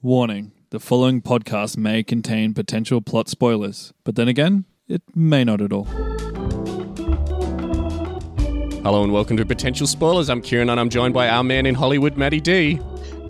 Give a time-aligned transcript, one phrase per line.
[0.00, 5.60] Warning the following podcast may contain potential plot spoilers, but then again, it may not
[5.60, 5.86] at all.
[8.84, 10.30] Hello and welcome to Potential Spoilers.
[10.30, 12.78] I'm Kieran and I'm joined by our man in Hollywood, Matty D.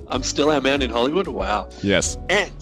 [0.09, 1.29] I'm still our man in Hollywood.
[1.29, 1.71] Wow.
[1.83, 2.19] Yes.
[2.29, 2.53] And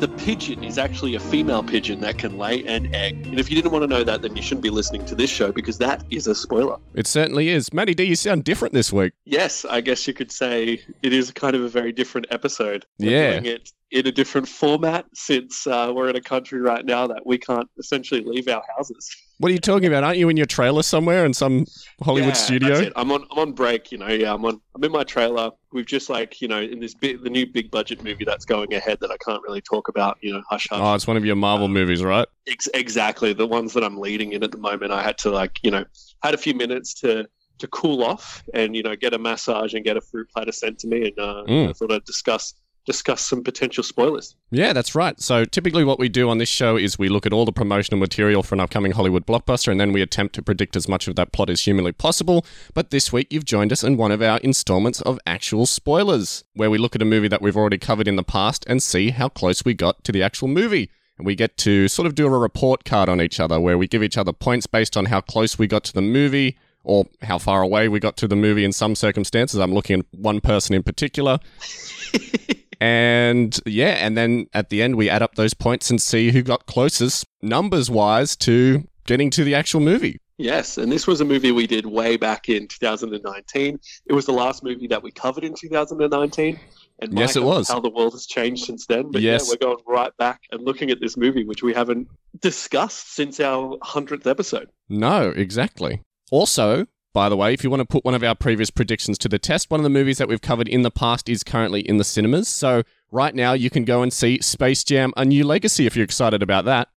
[0.00, 3.26] the pigeon is actually a female pigeon that can lay an egg.
[3.26, 5.30] And if you didn't want to know that, then you shouldn't be listening to this
[5.30, 6.76] show because that is a spoiler.
[6.94, 7.72] It certainly is.
[7.72, 9.12] Matty D, you sound different this week.
[9.24, 12.84] Yes, I guess you could say it is kind of a very different episode.
[12.98, 13.30] We're Yeah.
[13.40, 17.24] doing it in a different format since uh, we're in a country right now that
[17.24, 19.14] we can't essentially leave our houses.
[19.38, 20.04] What are you talking about?
[20.04, 21.66] Aren't you in your trailer somewhere in some
[22.02, 22.90] Hollywood Yeah, studio?
[22.94, 23.26] I'm on.
[23.32, 23.90] I'm on break.
[23.90, 24.06] You know.
[24.08, 24.32] Yeah.
[24.32, 24.60] I'm on.
[24.76, 25.50] I'm in my trailer.
[25.72, 28.72] We've just like you know in this big, the new big budget movie that's going
[28.74, 30.18] ahead that I can't really talk about.
[30.20, 30.80] You know, hush hush.
[30.80, 32.28] Oh, it's one of your Marvel movies, right?
[32.46, 34.92] Ex- exactly the ones that I'm leading in at the moment.
[34.92, 35.84] I had to like you know
[36.22, 37.26] had a few minutes to
[37.58, 40.78] to cool off and you know get a massage and get a fruit platter sent
[40.80, 41.70] to me, and uh, Mm.
[41.70, 44.36] I thought I'd discuss discuss some potential spoilers.
[44.50, 45.18] Yeah, that's right.
[45.20, 47.98] So typically what we do on this show is we look at all the promotional
[47.98, 51.16] material for an upcoming Hollywood blockbuster and then we attempt to predict as much of
[51.16, 52.44] that plot as humanly possible.
[52.74, 56.70] But this week you've joined us in one of our installments of actual spoilers, where
[56.70, 59.28] we look at a movie that we've already covered in the past and see how
[59.28, 60.90] close we got to the actual movie.
[61.16, 63.86] And we get to sort of do a report card on each other where we
[63.86, 67.38] give each other points based on how close we got to the movie or how
[67.38, 69.58] far away we got to the movie in some circumstances.
[69.58, 71.38] I'm looking at one person in particular.
[72.80, 76.42] And yeah, and then at the end we add up those points and see who
[76.42, 80.18] got closest numbers wise to getting to the actual movie.
[80.36, 83.78] Yes, and this was a movie we did way back in 2019.
[84.06, 86.58] It was the last movie that we covered in 2019.
[87.00, 87.68] And Yes, it was.
[87.68, 89.12] How the world has changed since then.
[89.12, 89.44] But Yes.
[89.46, 92.08] yeah, we're going right back and looking at this movie, which we haven't
[92.40, 94.70] discussed since our 100th episode.
[94.88, 96.02] No, exactly.
[96.32, 99.28] Also, by the way, if you want to put one of our previous predictions to
[99.28, 101.96] the test, one of the movies that we've covered in the past is currently in
[101.96, 102.48] the cinemas.
[102.48, 106.04] So right now you can go and see Space Jam: A New Legacy if you're
[106.04, 106.88] excited about that.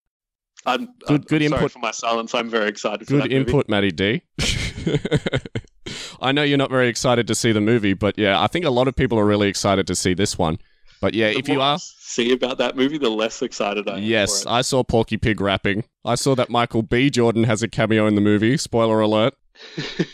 [0.66, 1.72] I'm, Good- I'm, good I'm input.
[1.72, 2.36] for my silence.
[2.36, 3.36] I'm very excited for Good movie.
[3.38, 4.24] input, Matty D.
[6.22, 8.70] I know you're not very excited to see the movie, but yeah, I think a
[8.70, 10.58] lot of people are really excited to see this one.
[11.00, 14.04] But yeah, The if you are, see about that movie, the less excited I am.
[14.04, 14.46] Yes.
[14.48, 15.84] I saw Porky Pig rapping.
[16.04, 17.10] I saw that Michael B.
[17.12, 18.58] Jordan has a cameo in the movie.
[18.58, 19.36] Spoiler alert.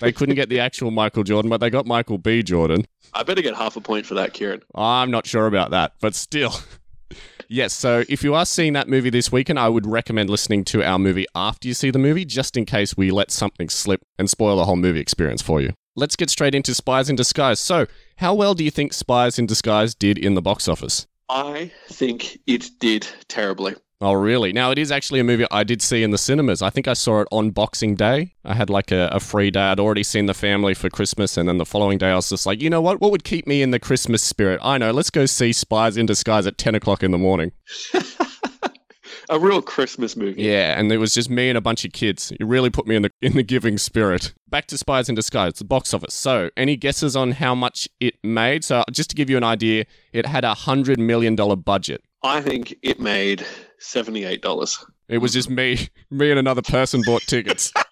[0.01, 2.43] They couldn't get the actual Michael Jordan, but they got Michael B.
[2.43, 2.85] Jordan.
[3.13, 4.61] I better get half a point for that, Kieran.
[4.75, 6.53] I'm not sure about that, but still.
[7.47, 10.83] yes, so if you are seeing that movie this weekend, I would recommend listening to
[10.83, 14.29] our movie after you see the movie, just in case we let something slip and
[14.29, 15.73] spoil the whole movie experience for you.
[15.95, 17.59] Let's get straight into Spies in Disguise.
[17.59, 17.85] So,
[18.17, 21.05] how well do you think Spies in Disguise did in the box office?
[21.29, 23.75] I think it did terribly.
[24.03, 24.51] Oh, really?
[24.51, 26.61] Now, it is actually a movie I did see in the cinemas.
[26.61, 28.33] I think I saw it on Boxing Day.
[28.43, 29.61] I had like a, a free day.
[29.61, 32.45] I'd already seen the family for Christmas, and then the following day I was just
[32.45, 32.99] like, you know what?
[32.99, 34.59] What would keep me in the Christmas spirit?
[34.61, 37.53] I know, let's go see Spies in Disguise at 10 o'clock in the morning.
[39.29, 40.41] A real Christmas movie.
[40.41, 42.33] Yeah, and it was just me and a bunch of kids.
[42.37, 44.33] It really put me in the in the giving spirit.
[44.49, 46.13] Back to Spies in Disguise, the box office.
[46.13, 48.65] So, any guesses on how much it made?
[48.65, 52.03] So, just to give you an idea, it had a $100 million budget.
[52.21, 53.45] I think it made
[53.83, 54.83] seventy-eight dollars.
[55.07, 57.71] It was just me, me and another person bought tickets.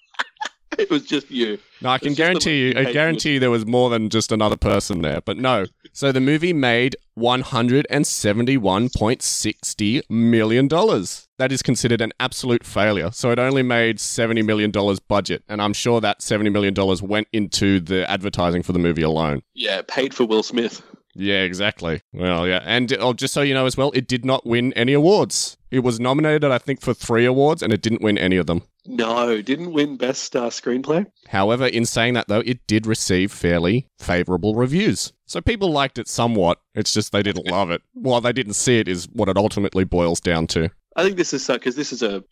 [0.77, 1.59] It was just you.
[1.81, 2.79] No, I can guarantee you.
[2.79, 5.21] I guarantee you there was more than just another person there.
[5.21, 5.65] But no.
[5.91, 11.27] So the movie made one hundred and seventy-one point sixty million dollars.
[11.37, 13.11] That is considered an absolute failure.
[13.11, 17.01] So it only made seventy million dollars budget, and I'm sure that seventy million dollars
[17.01, 19.43] went into the advertising for the movie alone.
[19.53, 20.81] Yeah, paid for Will Smith.
[21.13, 22.01] Yeah, exactly.
[22.13, 24.93] Well, yeah, and oh, just so you know as well, it did not win any
[24.93, 25.57] awards.
[25.71, 28.63] It was nominated, I think, for three awards, and it didn't win any of them.
[28.85, 31.05] No, didn't win best uh, screenplay.
[31.29, 35.13] However, in saying that though, it did receive fairly favorable reviews.
[35.25, 36.59] So people liked it somewhat.
[36.73, 37.81] It's just they didn't love it.
[37.93, 40.71] Well, they didn't see it is what it ultimately boils down to.
[40.95, 42.23] I think this is because this is a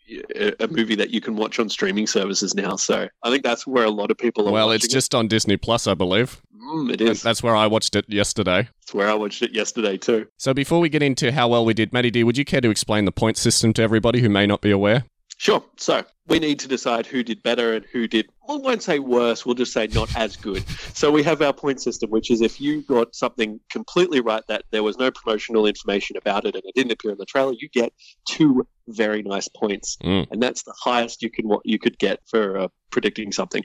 [0.60, 2.76] a movie that you can watch on streaming services now.
[2.76, 4.52] So I think that's where a lot of people are.
[4.52, 6.42] Well, it's just on Disney Plus, I believe.
[6.54, 6.60] it.
[6.62, 7.24] Mm, it is.
[7.24, 8.70] That's where I watched it yesterday.
[8.82, 10.28] That's where I watched it yesterday too.
[10.38, 12.70] So before we get into how well we did, Matty D, would you care to
[12.70, 15.06] explain the point system to everybody who may not be aware?
[15.40, 15.64] Sure.
[15.78, 19.46] So we need to decide who did better and who did, we won't say worse,
[19.46, 20.68] we'll just say not as good.
[20.94, 24.66] So we have our point system, which is if you got something completely right that
[24.72, 27.70] there was no promotional information about it and it didn't appear in the trailer, you
[27.70, 27.94] get
[28.28, 29.96] two very nice points.
[30.04, 30.28] Mm.
[30.30, 33.64] And that's the highest you can what you could get for uh, predicting something.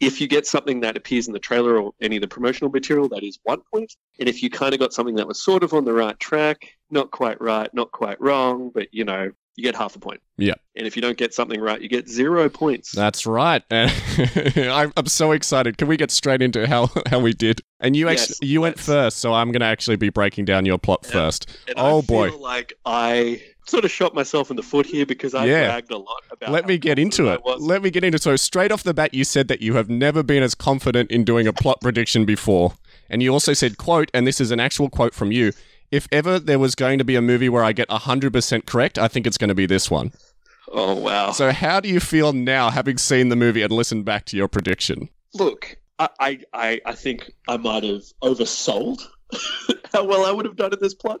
[0.00, 3.08] If you get something that appears in the trailer or any of the promotional material,
[3.08, 3.90] that is one point.
[4.20, 6.58] And if you kind of got something that was sort of on the right track,
[6.90, 10.20] not quite right, not quite wrong, but you know, you get half a point.
[10.36, 10.54] Yeah.
[10.76, 12.92] And if you don't get something right, you get zero points.
[12.92, 13.62] That's right.
[13.70, 13.90] And
[14.70, 15.78] I'm, I'm so excited.
[15.78, 17.60] Can we get straight into how, how we did?
[17.80, 20.66] And you Yes, actually you went first, so I'm going to actually be breaking down
[20.66, 21.12] your plot Yeah.
[21.12, 21.58] first.
[21.68, 22.30] And Oh, I boy.
[22.30, 25.66] feel like I sort of shot myself in the foot here because I Yeah.
[25.66, 26.50] bragged a lot about.
[26.52, 27.36] Let me get into it.
[27.36, 27.62] confident I was.
[27.62, 28.22] Let me get into it.
[28.22, 31.24] So straight off the bat, you said that you have never been as confident in
[31.24, 32.74] doing a plot prediction before,
[33.10, 35.52] and you also said, "quote," and this is an actual quote from you.
[35.90, 39.08] If ever there was going to be a movie where I get 100% correct, I
[39.08, 40.12] think it's going to be this one.
[40.68, 41.30] Oh wow!
[41.30, 44.48] So, how do you feel now, having seen the movie and listened back to your
[44.48, 45.08] prediction?
[45.32, 49.00] Look, I, I, I, think I might have oversold
[49.92, 51.20] how well I would have done in this plot.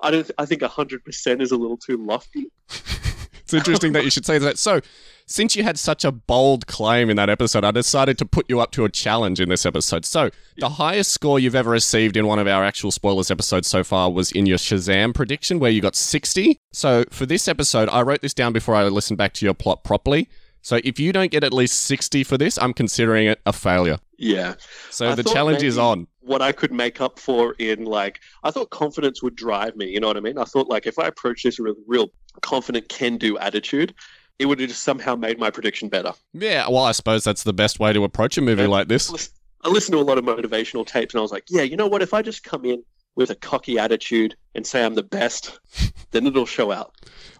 [0.00, 0.30] I don't.
[0.38, 2.52] I think hundred percent is a little too lofty.
[3.44, 4.58] It's interesting that you should say that.
[4.58, 4.80] So,
[5.26, 8.60] since you had such a bold claim in that episode, I decided to put you
[8.60, 10.04] up to a challenge in this episode.
[10.06, 13.84] So, the highest score you've ever received in one of our actual spoilers episodes so
[13.84, 16.58] far was in your Shazam prediction, where you got 60.
[16.72, 19.84] So, for this episode, I wrote this down before I listened back to your plot
[19.84, 20.28] properly.
[20.62, 23.98] So, if you don't get at least 60 for this, I'm considering it a failure.
[24.18, 24.54] Yeah.
[24.88, 26.06] So, I the challenge is on.
[26.20, 29.90] What I could make up for in like, I thought confidence would drive me.
[29.90, 30.38] You know what I mean?
[30.38, 32.08] I thought like if I approach this with real
[32.42, 33.94] confident can-do attitude,
[34.38, 36.12] it would have just somehow made my prediction better.
[36.32, 38.68] Yeah, well, I suppose that's the best way to approach a movie Yeah.
[38.68, 39.30] like this.
[39.62, 41.86] I listened to a lot of motivational tapes and I was like, yeah, you know
[41.86, 42.02] what?
[42.02, 42.82] If I just come in
[43.16, 45.58] with a cocky attitude and say I'm the best,
[46.10, 46.94] then it'll show out.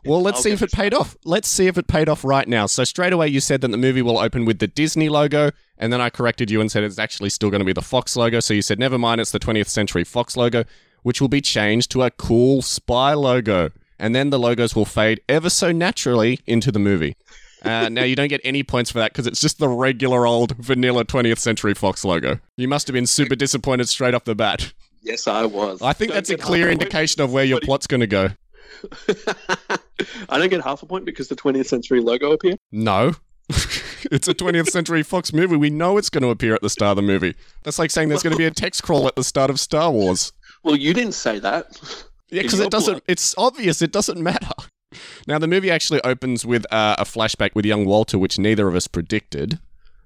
[0.05, 1.17] Well, let's I'll see if it paid off.
[1.25, 2.67] Let's see if it paid off right now.
[2.67, 5.93] So straight away, you said that the movie will open with the Disney logo, and
[5.93, 8.41] then I corrected you and said it's actually still going to be the Fox logo.
[8.41, 10.65] So you said never mind, it's the 20th Century Fox logo,
[11.03, 15.21] which will be changed to a cool spy logo, and then the logos will fade
[15.29, 17.17] ever so naturally into the movie.
[17.63, 20.55] Uh, now you don't get any points for that because it's just the regular old
[20.57, 22.39] vanilla 20th Century Fox logo.
[22.57, 24.73] You must have been super disappointed straight off the bat.
[25.01, 25.81] Yes, I was.
[25.83, 28.29] I think Don't that's a clear indication of where your plot's going to go.
[30.29, 32.59] I don't get half a point because the 20th century logo appeared.
[32.73, 33.15] No.
[34.11, 35.57] it's a 20th Century Fox movie.
[35.57, 37.35] We know it's going to appear at the start of the movie.
[37.63, 39.91] That's like saying there's going to be a text crawl at the start of Star
[39.91, 40.33] Wars.
[40.63, 41.79] Well, you didn't say that.
[42.35, 43.03] Yeah, because it doesn't.
[43.07, 43.81] It's obvious.
[43.83, 44.49] It doesn't matter.
[45.27, 48.77] Now the movie actually opens with uh, a flashback with young Walter, which neither of
[48.77, 49.59] us predicted.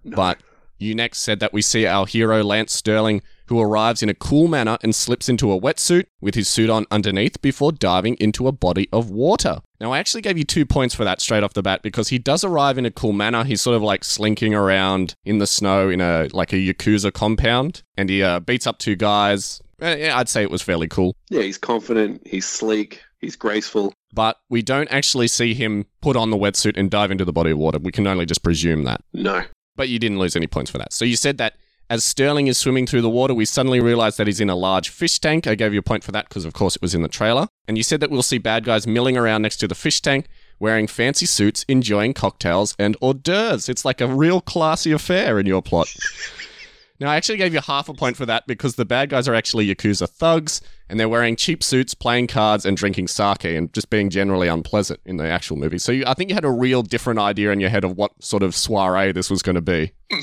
[0.02, 0.38] But
[0.78, 4.48] you next said that we see our hero Lance Sterling, who arrives in a cool
[4.48, 8.52] manner and slips into a wetsuit with his suit on underneath before diving into a
[8.52, 9.60] body of water.
[9.80, 12.18] Now I actually gave you two points for that straight off the bat because he
[12.18, 13.44] does arrive in a cool manner.
[13.44, 17.82] He's sort of like slinking around in the snow in a like a yakuza compound,
[17.96, 19.60] and he uh, beats up two guys.
[19.80, 21.14] Yeah, I'd say it was fairly cool.
[21.30, 23.94] Yeah, he's confident, he's sleek, he's graceful.
[24.12, 27.50] but we don't actually see him put on the wetsuit and dive into the body
[27.50, 27.78] of water.
[27.78, 29.02] We can only just presume that.
[29.12, 29.42] No.
[29.76, 30.92] But you didn't lose any points for that.
[30.92, 31.54] So you said that
[31.90, 34.88] as Sterling is swimming through the water, we suddenly realize that he's in a large
[34.90, 35.46] fish tank.
[35.46, 37.46] I gave you a point for that because, of course, it was in the trailer.
[37.66, 40.26] And you said that we'll see bad guys milling around next to the fish tank,
[40.58, 43.68] wearing fancy suits, enjoying cocktails and hors d'oeuvres.
[43.70, 45.88] It's like a real classy affair in your plot.
[47.00, 49.34] Now, I actually gave you half a point for that because the bad guys are
[49.34, 53.88] actually Yakuza thugs and they're wearing cheap suits, playing cards, and drinking sake and just
[53.88, 55.78] being generally unpleasant in the actual movie.
[55.78, 58.12] So you, I think you had a real different idea in your head of what
[58.22, 59.92] sort of soiree this was going to be.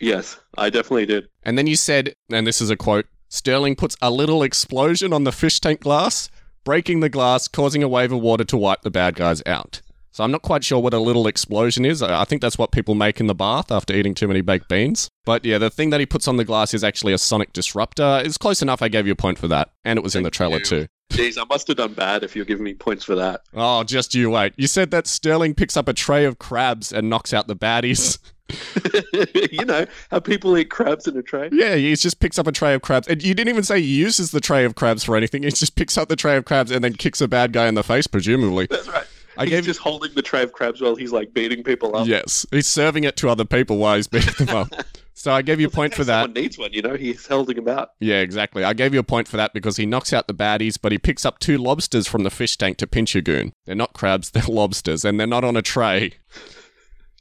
[0.00, 1.28] Yes, I definitely did.
[1.42, 5.24] And then you said, and this is a quote Sterling puts a little explosion on
[5.24, 6.28] the fish tank glass,
[6.64, 9.80] breaking the glass, causing a wave of water to wipe the bad guys out.
[10.20, 12.02] So I'm not quite sure what a little explosion is.
[12.02, 15.08] I think that's what people make in the bath after eating too many baked beans.
[15.24, 18.20] But yeah, the thing that he puts on the glass is actually a sonic disruptor.
[18.22, 18.82] It's close enough.
[18.82, 19.70] I gave you a point for that.
[19.82, 20.64] And it was in the trailer you.
[20.64, 20.86] too.
[21.10, 23.44] Jeez, I must have done bad if you're giving me points for that.
[23.54, 24.52] Oh, just you wait.
[24.58, 28.18] You said that Sterling picks up a tray of crabs and knocks out the baddies.
[29.52, 31.48] you know how people eat crabs in a tray.
[31.52, 33.08] Yeah, he just picks up a tray of crabs.
[33.08, 35.44] And you didn't even say he uses the tray of crabs for anything.
[35.44, 37.74] He just picks up the tray of crabs and then kicks a bad guy in
[37.74, 38.66] the face, presumably.
[38.66, 39.06] That's right.
[39.40, 42.06] I he's gave just holding the tray of crabs while he's like beating people up.
[42.06, 44.68] Yes, he's serving it to other people while he's beating them up.
[45.12, 46.22] So I gave you a point for that.
[46.22, 46.94] Someone needs one, you know.
[46.94, 47.90] He's holding him out.
[48.00, 48.64] Yeah, exactly.
[48.64, 50.98] I gave you a point for that because he knocks out the baddies, but he
[50.98, 53.52] picks up two lobsters from the fish tank to pinch a goon.
[53.66, 56.14] They're not crabs, they're lobsters, and they're not on a tray.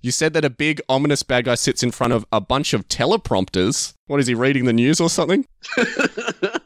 [0.02, 2.88] You said that a big, ominous bad guy sits in front of a bunch of
[2.88, 3.96] teleprompters.
[4.08, 5.46] What is he reading the news or something?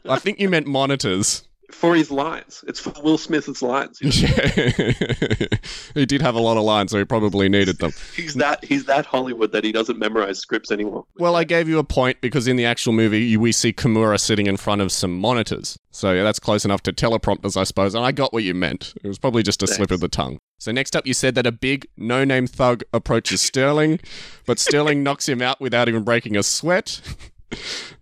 [0.08, 1.42] I think you meant monitors.
[1.74, 3.98] For his lines, it's for Will Smith's lines.
[4.00, 4.28] Yeah.
[5.94, 7.92] he did have a lot of lines, so he probably needed them.
[8.16, 11.04] He's that he's that Hollywood that he doesn't memorize scripts anymore.
[11.18, 14.46] Well, I gave you a point because in the actual movie, we see Kimura sitting
[14.46, 15.78] in front of some monitors.
[15.90, 17.94] So yeah, that's close enough to teleprompters, I suppose.
[17.94, 18.94] And I got what you meant.
[19.02, 20.38] It was probably just a slip of the tongue.
[20.58, 24.00] So next up, you said that a big, no-name thug approaches Sterling,
[24.46, 27.00] but Sterling knocks him out without even breaking a sweat.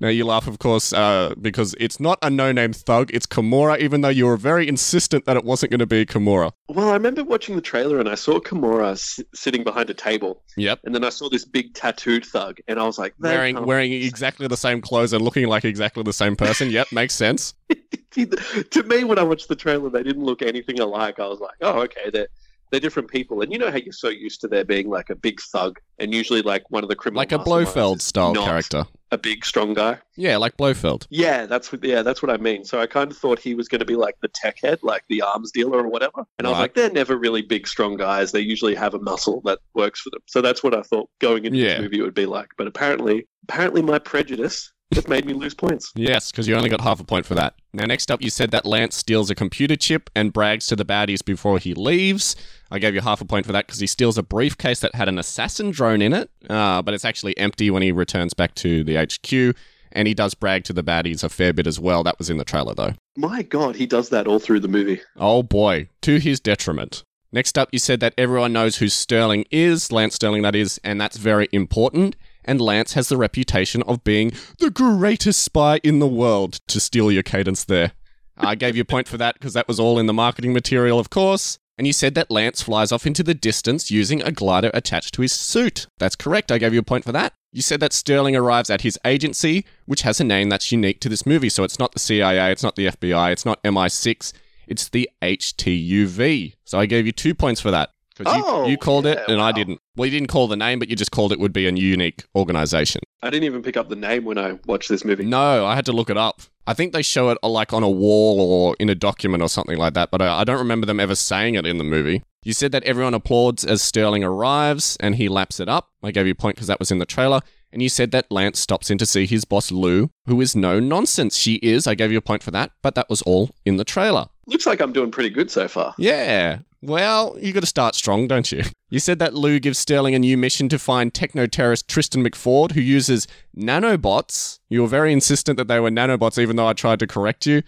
[0.00, 3.11] Now you laugh, of course, uh, because it's not a no-name thug.
[3.12, 6.52] It's Kimura, even though you were very insistent that it wasn't going to be Kimura.
[6.68, 10.42] Well, I remember watching the trailer and I saw Kimura s- sitting behind a table,
[10.56, 10.80] Yep.
[10.85, 13.92] and then I saw this big tattooed thug, and I was like, Wearing can't- wearing
[13.92, 16.71] exactly the same clothes and looking like exactly the same person.
[16.71, 17.54] Yep, makes sense.
[18.12, 21.18] to me, when I watched the trailer, they didn't look anything alike.
[21.21, 22.28] I was like, oh, okay, they're
[22.73, 23.41] they're different people.
[23.43, 26.12] And you know how you're so used to there being like a big thug, and
[26.12, 28.85] usually like one of the criminal Like a Blofeld style character.
[29.12, 29.99] a big strong guy.
[30.17, 31.07] Yeah, like Blofeld.
[31.11, 31.85] Yeah, that's what.
[31.85, 32.64] Yeah, that's what I mean.
[32.64, 35.05] So I kind of thought he was going to be like the tech head, like
[35.09, 36.25] the arms dealer or whatever.
[36.38, 38.33] And I was like, they're never really big, strong guys.
[38.33, 40.21] They usually have a muscle that works for them.
[40.26, 41.75] So that's what I thought going into Yeah.
[41.75, 42.49] this movie it would be like.
[42.59, 45.93] But apparently, apparently, my prejudice just made me lose points.
[45.95, 47.55] Yes, because you only got half a point for that.
[47.73, 50.85] Now, next up, you said that Lance steals a computer chip and brags to the
[50.85, 52.37] baddies before he leaves.
[52.71, 55.09] I gave you half a point for that because he steals a briefcase that had
[55.09, 58.85] an assassin drone in it, uh, but it's actually empty when he returns back to
[58.85, 59.57] the HQ.
[59.95, 62.03] And he does brag to the baddies a fair bit as well.
[62.03, 62.95] That was in the trailer, though.
[63.17, 65.03] My God, he does that all through the movie.
[65.17, 67.05] Oh boy, to his detriment.
[67.31, 71.01] Next up, you said that everyone knows who Sterling is, Lance Sterling, that is, and
[71.01, 72.15] that's very important.
[72.45, 77.11] And Lance has the reputation of being the greatest spy in the world, to steal
[77.11, 77.93] your cadence there.
[78.37, 80.99] I gave you a point for that because that was all in the marketing material,
[80.99, 81.59] of course.
[81.79, 85.23] And you said that Lance flies off into the distance using a glider attached to
[85.23, 85.87] his suit.
[85.99, 86.53] That's correct.
[86.53, 87.33] I gave you a point for that.
[87.51, 91.09] You said that Sterling arrives at his agency, which has a name that's unique to
[91.09, 91.49] this movie.
[91.49, 94.33] So it's not the CIA, it's not the FBI, it's not MI6,
[94.67, 96.55] it's the HTUV.
[96.65, 97.91] So I gave you two points for that.
[98.25, 99.81] Because you, Oh, you called it yeah, and I didn't.
[99.97, 102.25] Well, you didn't call the name, but you just called it would be a unique
[102.35, 103.02] organization.
[103.23, 105.25] I didn't even pick up the name when I watched this movie.
[105.25, 106.43] No, I had to look it up.
[106.67, 109.49] I think they show it uh, like on a wall or in a document or
[109.49, 112.23] something like that, but I, I don't remember them ever saying it in the movie.
[112.45, 115.91] You said that everyone applauds as Sterling arrives and he laps it up.
[116.02, 117.41] I gave you a point because that was in the trailer.
[117.73, 120.79] And you said that Lance stops in to see his boss Lou, who is no
[120.79, 121.37] nonsense.
[121.38, 121.87] She is.
[121.87, 124.26] I gave you a point for that, but that was all in the trailer.
[124.47, 125.95] Looks like I'm doing pretty good so far.
[125.97, 126.59] Yeah.
[126.85, 128.65] Well, you got to start strong, don't you?
[128.91, 132.73] You said that Lou gives Sterling a new mission to find techno terrorist Tristan McFord,
[132.73, 134.59] who uses nanobots.
[134.69, 137.62] You were very insistent that they were nanobots, even though I tried to correct you.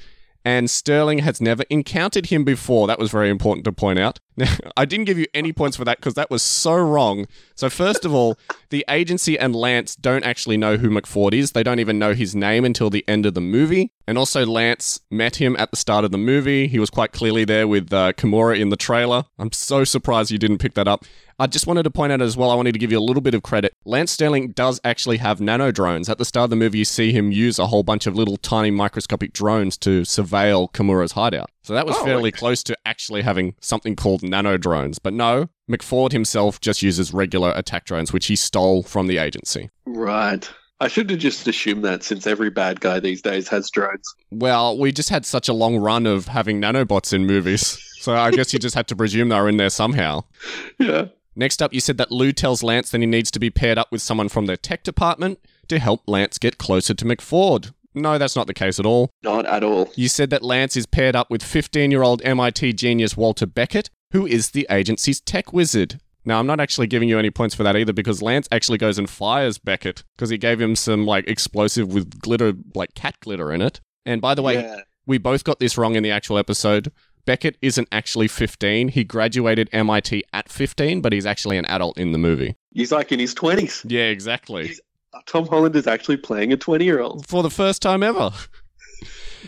[0.44, 2.88] And Sterling has never encountered him before.
[2.88, 4.18] That was very important to point out.
[4.76, 7.26] I didn't give you any points for that because that was so wrong.
[7.54, 8.36] So, first of all,
[8.70, 11.52] the agency and Lance don't actually know who McFord is.
[11.52, 13.92] They don't even know his name until the end of the movie.
[14.06, 16.66] And also, Lance met him at the start of the movie.
[16.66, 19.24] He was quite clearly there with uh, Kimura in the trailer.
[19.38, 21.04] I'm so surprised you didn't pick that up.
[21.38, 23.20] I just wanted to point out as well, I wanted to give you a little
[23.20, 23.74] bit of credit.
[23.84, 26.08] Lance Sterling does actually have nano drones.
[26.08, 28.36] At the start of the movie, you see him use a whole bunch of little
[28.36, 31.50] tiny microscopic drones to surveil Kimura's hideout.
[31.64, 34.98] So that was Oh, fairly close to actually having something called nano drones.
[34.98, 39.70] But no, McFord himself just uses regular attack drones, which he stole from the agency.
[39.86, 40.48] Right.
[40.80, 44.14] I should have just assumed that since every bad guy these days has drones.
[44.30, 47.80] Well, we just had such a long run of having nanobots in movies.
[48.04, 50.24] So I guess you just had to presume they were in there somehow.
[50.78, 51.06] Yeah.
[51.34, 53.90] Next up, you said that Lou tells Lance that he needs to be paired up
[53.90, 57.72] with someone from their tech department to help Lance get closer to McFord.
[57.94, 59.10] No, that's not the case at all.
[59.22, 59.90] Not at all.
[59.94, 63.90] You said that Lance is paired up with 15 year old MIT genius Walter Beckett,
[64.12, 66.00] who is the agency's tech wizard.
[66.24, 68.98] Now, I'm not actually giving you any points for that either because Lance actually goes
[68.98, 73.52] and fires Beckett because he gave him some like explosive with glitter, like cat glitter
[73.52, 73.80] in it.
[74.06, 74.80] And by the way, yeah.
[75.06, 76.92] we both got this wrong in the actual episode.
[77.26, 78.88] Beckett isn't actually 15.
[78.88, 82.56] He graduated MIT at 15, but he's actually an adult in the movie.
[82.72, 83.84] He's like in his 20s.
[83.88, 84.64] Yeah, exactly.
[84.64, 84.80] He's-
[85.26, 87.26] Tom Holland is actually playing a 20 year old.
[87.26, 88.30] For the first time ever.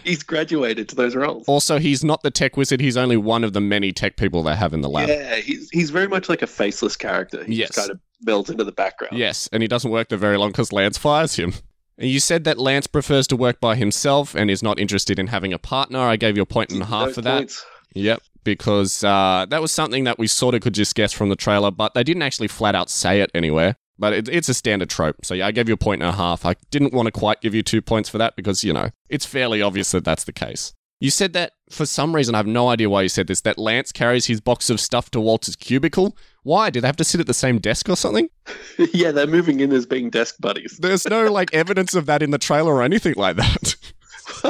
[0.04, 1.48] He's graduated to those roles.
[1.48, 2.80] Also, he's not the tech wizard.
[2.80, 5.08] He's only one of the many tech people they have in the lab.
[5.08, 7.42] Yeah, he's he's very much like a faceless character.
[7.44, 7.68] He Yes.
[7.68, 9.16] just kind of builds into the background.
[9.16, 11.54] Yes, and he doesn't work there very long because Lance fires him.
[11.98, 15.28] And you said that Lance prefers to work by himself and is not interested in
[15.28, 15.98] having a partner.
[16.00, 17.38] I gave you a point and a half Those for that.
[17.38, 17.64] points.
[17.94, 21.36] Yep, because uh, that was something that we sort of could just guess from the
[21.36, 23.76] trailer, but they didn't actually flat out say it anywhere.
[23.98, 25.24] But it, it's a standard trope.
[25.24, 26.44] So yeah, I gave you a point and a half.
[26.44, 29.24] I didn't want to quite give you two points for that because, you know, it's
[29.24, 30.74] fairly obvious that that's the case.
[30.98, 33.58] You said that for some reason, I have no idea why you said this, that
[33.58, 36.16] Lance carries his box of stuff to Walter's cubicle.
[36.42, 36.70] Why?
[36.70, 38.30] Do they have to sit at the same desk or something?
[38.94, 40.78] yeah, they're moving in as being desk buddies.
[40.80, 43.76] There's no like evidence of that in the trailer or anything like that.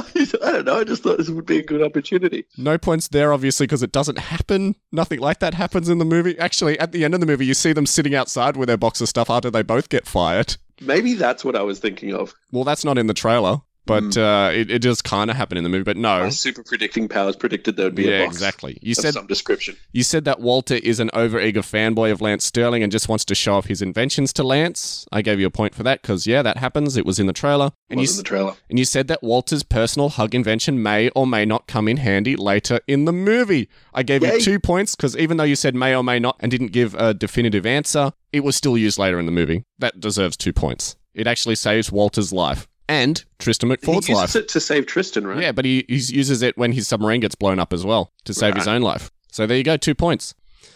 [0.42, 0.80] I don't know.
[0.80, 2.46] I just thought this would be a good opportunity.
[2.56, 4.76] No points there, obviously, because it doesn't happen.
[4.92, 6.38] Nothing like that happens in the movie.
[6.38, 9.00] Actually, at the end of the movie, you see them sitting outside with their box
[9.00, 10.56] of stuff after they both get fired.
[10.80, 12.34] Maybe that's what I was thinking of.
[12.52, 13.62] Well, that's not in the trailer.
[13.86, 14.20] But Hmm.
[14.20, 15.84] uh, it, it does kind of happen in the movie.
[15.84, 18.78] But no, My super predicting powers predicted there would be yeah, a box exactly.
[18.82, 19.76] You said some description.
[19.92, 23.34] you said that Walter is an overeager fanboy of Lance Sterling and just wants to
[23.34, 25.06] show off his inventions to Lance.
[25.12, 26.96] I gave you a point for that because yeah, that happens.
[26.96, 27.70] It was in the trailer.
[27.88, 28.54] And you was in the trailer.
[28.68, 32.36] and you said that Walter's personal hug invention may or may not come in handy
[32.36, 33.68] later in the movie.
[33.94, 36.50] I gave you two points because even though you said may or may not and
[36.50, 39.62] didn't give a definitive answer, it was still used later in the movie.
[39.78, 40.96] That deserves two points.
[41.14, 44.36] It actually saves Walter's life and Tristan McFord's he uses life.
[44.36, 45.40] it to save Tristan, right?
[45.40, 48.34] Yeah, but he, he uses it when his submarine gets blown up as well to
[48.34, 49.10] save his own life.
[49.32, 50.34] So there you go, two points.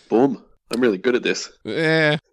[0.08, 0.42] Boom.
[0.72, 1.50] I'm really good at this.
[1.64, 2.18] Yeah.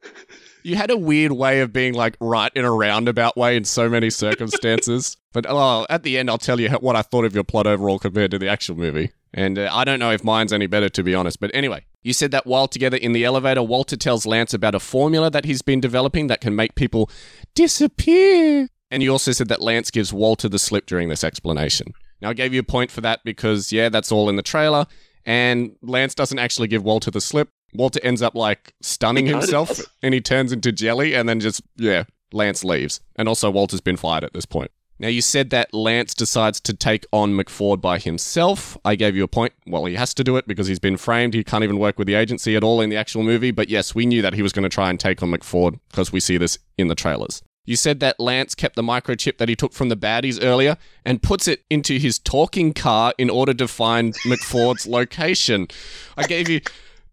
[0.63, 3.87] You had a weird way of being like right in a roundabout way in so
[3.87, 5.15] many circumstances.
[5.31, 7.99] but oh, at the end, I'll tell you what I thought of your plot overall
[7.99, 9.11] compared to the actual movie.
[9.33, 11.39] And uh, I don't know if mine's any better, to be honest.
[11.39, 14.79] But anyway, you said that while together in the elevator, Walter tells Lance about a
[14.81, 17.09] formula that he's been developing that can make people
[17.55, 18.67] disappear.
[18.89, 21.93] And you also said that Lance gives Walter the slip during this explanation.
[22.21, 24.87] Now, I gave you a point for that because, yeah, that's all in the trailer.
[25.25, 27.49] And Lance doesn't actually give Walter the slip.
[27.73, 31.61] Walter ends up like stunning He himself and he turns into jelly and then just,
[31.75, 33.01] yeah, Lance leaves.
[33.17, 34.71] And also, Walter's been fired at this point.
[34.99, 38.77] Now, you said that Lance decides to take on McFord by himself.
[38.83, 39.53] I gave you a point.
[39.67, 41.35] Well, he has to do it because he's been framed.
[41.35, 43.51] He can't even work with the agency at all in the actual movie.
[43.51, 46.11] But yes, we knew that he was going to try and take on McFord because
[46.11, 47.43] we see this in the trailers.
[47.67, 51.21] You said that Lance kept the microchip that he took from the baddies earlier and
[51.21, 55.67] puts it into his talking car in order to find McFord's location.
[56.15, 56.61] I gave you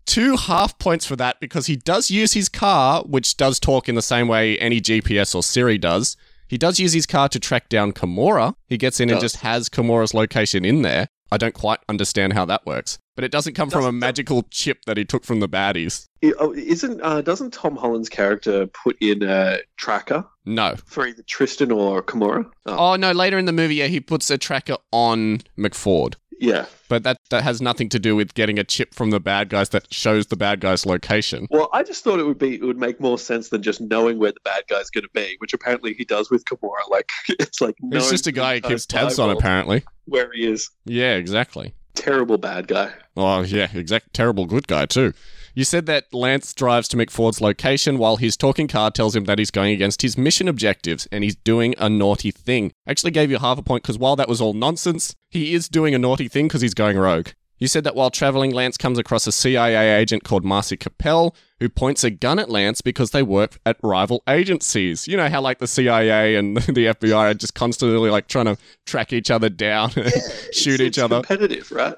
[0.07, 3.97] two half points for that because he does use his car, which does talk in
[3.97, 6.17] the same way any GPS or Siri does.
[6.47, 8.55] He does use his car to track down Kimura.
[8.69, 11.09] He gets in and just has Kimura's location in there.
[11.33, 12.99] I don't quite understand how that works.
[13.17, 16.07] But it doesn't come from a Doesn't- magical chip that he took from the baddies.
[16.39, 20.75] Oh, Isn't uh, doesn't Tom Holland's character put in a tracker No.
[20.87, 22.45] for either Tristan or Kimura?
[22.67, 26.15] Oh, Oh, no, later in the movie, yeah, he puts a tracker on McFord.
[26.41, 26.67] yeah.
[26.89, 29.69] But that, that has nothing to do with getting a chip from the bad guys
[29.71, 31.47] that shows the bad guy's location.
[31.51, 34.19] Well, I just thought it would be it would make more sense than just knowing
[34.19, 36.89] where the bad guy's going to be, which apparently he does with Kimura.
[36.91, 39.83] Like it's like it's just a guy who keeps tabs on, apparently.
[40.07, 40.71] where he is.
[40.85, 41.75] Yeah, exactly.
[41.95, 42.93] Terrible bad guy.
[43.17, 45.13] Oh, yeah, exact terrible good guy, too.
[45.55, 49.39] You said that Lance drives to McFord's location while his talking car tells him that
[49.39, 52.73] he's going against his mission objectives and he's doing a naughty thing.
[52.87, 55.69] I actually gave you half a point because while that was all nonsense, he is
[55.69, 57.29] doing a naughty thing because he's going rogue.
[57.59, 61.69] You said that while traveling, Lance comes across a CIA agent called Marcy Kappel who
[61.69, 65.07] points a gun at Lance because they work at rival agencies.
[65.07, 68.59] You know how like the CIA and the FBI are just constantly like trying to
[68.87, 70.13] track each other down and
[70.53, 71.17] shoot It's- each other.
[71.23, 71.95] Competitive, right?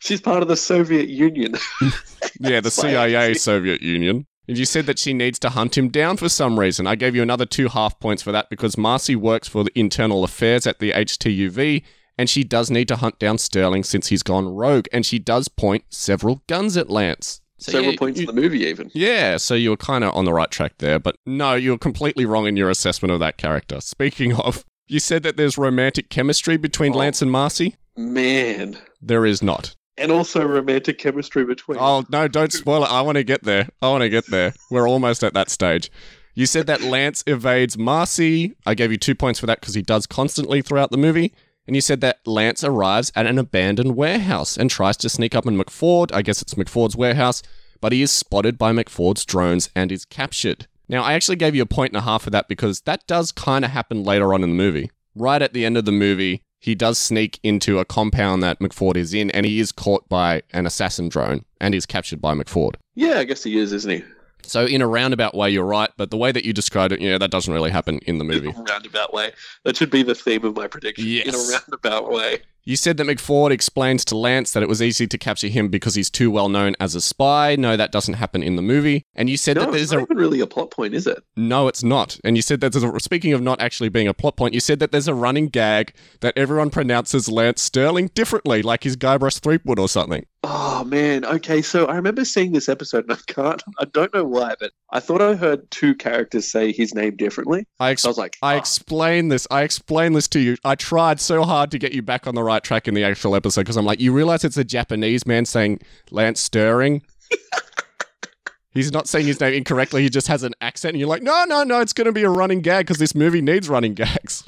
[0.00, 1.54] She's part of the Soviet Union.
[2.38, 3.32] Yeah, the CIA.
[3.34, 4.26] Soviet Union.
[4.48, 6.86] And you said that she needs to hunt him down for some reason.
[6.86, 10.22] I gave you another two half points for that because Marcy works for the internal
[10.22, 11.82] affairs at the HTUV,
[12.18, 15.48] and she does need to hunt down Sterling since he's gone rogue, and she does
[15.48, 17.40] point several guns at Lance.
[17.58, 18.90] So Several yeah, points you- in the movie, even.
[18.94, 21.78] yeah, so you were kind of on the right track there, but no, you were
[21.78, 23.80] completely wrong in your assessment of that character.
[23.80, 26.98] Speaking of, you said that there's romantic chemistry between Oh.
[26.98, 27.76] Lance and Marcy.
[27.96, 28.76] Man.
[29.00, 29.74] There is not.
[29.98, 31.78] And also romantic chemistry between.
[31.80, 32.28] Oh no!
[32.28, 32.90] Don't spoil it.
[32.90, 33.66] I want to get there.
[33.80, 34.52] I want to get there.
[34.70, 35.90] We're almost at that stage.
[36.34, 38.54] You said that Lance evades Marcy.
[38.66, 41.32] I gave you two points for that because he does constantly throughout the movie.
[41.66, 45.46] And you said that Lance arrives at an abandoned warehouse and tries to sneak up
[45.46, 46.12] on McFord.
[46.12, 47.42] I guess it's McFord's warehouse,
[47.80, 50.66] but he is spotted by McFord's drones and is captured.
[50.88, 53.32] Now, I actually gave you a point and a half for that because that does
[53.32, 54.90] kind of happen later on in the movie.
[55.16, 58.96] Right at the end of the movie, he does sneak into a compound that McFord
[58.96, 62.76] is in, and he is caught by an assassin drone and is captured by McFord.
[62.94, 64.04] Yeah, I guess he is, isn't he?
[64.46, 67.18] So, in a roundabout way, you're right, but the way that you described it, yeah,
[67.18, 68.48] that doesn't really happen in the movie.
[68.48, 69.32] In a roundabout way.
[69.64, 71.06] That should be the theme of my prediction.
[71.06, 71.26] Yes.
[71.26, 72.42] In a roundabout way.
[72.68, 75.94] You said that McFord explains to Lance that it was easy to capture him because
[75.94, 77.54] he's too well known as a spy.
[77.54, 79.04] No, that doesn't happen in the movie.
[79.14, 81.22] And you said No, that there's not a even really a plot point, is it?
[81.36, 82.18] no, it's not.
[82.24, 84.58] And you said that there's a speaking of not actually being a plot point, you
[84.58, 89.38] said that there's a running gag that everyone pronounces Lance Sterling differently, like he's Guybrush
[89.38, 90.26] Threepwood or something.
[90.48, 91.24] Oh man.
[91.24, 94.72] Okay, so I remember seeing this episode and I can't I don't know why, but
[94.90, 97.66] I thought I heard two characters say his name differently.
[97.80, 98.54] I ex- So I was like, I ah.
[98.54, 99.46] oh, explained this.
[99.50, 100.56] I explained this to you.
[100.64, 103.34] I tried so hard to get you back on the right track in the actual
[103.36, 107.02] episode because I'm like, you realize it's a Japanese man saying Lance Stirring.
[108.72, 110.02] He's not saying his name incorrectly.
[110.02, 111.80] He just has an accent, and you're like, no, no, no.
[111.80, 114.44] It's going to be a running gag because this movie needs running gags.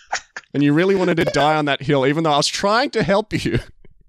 [0.54, 3.02] and you really wanted to die on that hill, even though I was trying to
[3.02, 3.58] help you.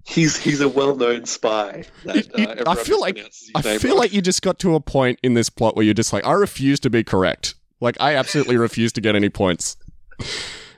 [0.06, 1.84] he's he's a well known spy.
[2.06, 3.18] That, You- you- uh, I feel like-
[3.54, 3.98] I feel wrong.
[3.98, 6.32] like you just got to a point in this plot where you're just like, I
[6.32, 7.54] refuse to be correct.
[7.80, 9.76] Like, I absolutely refuse to get any points.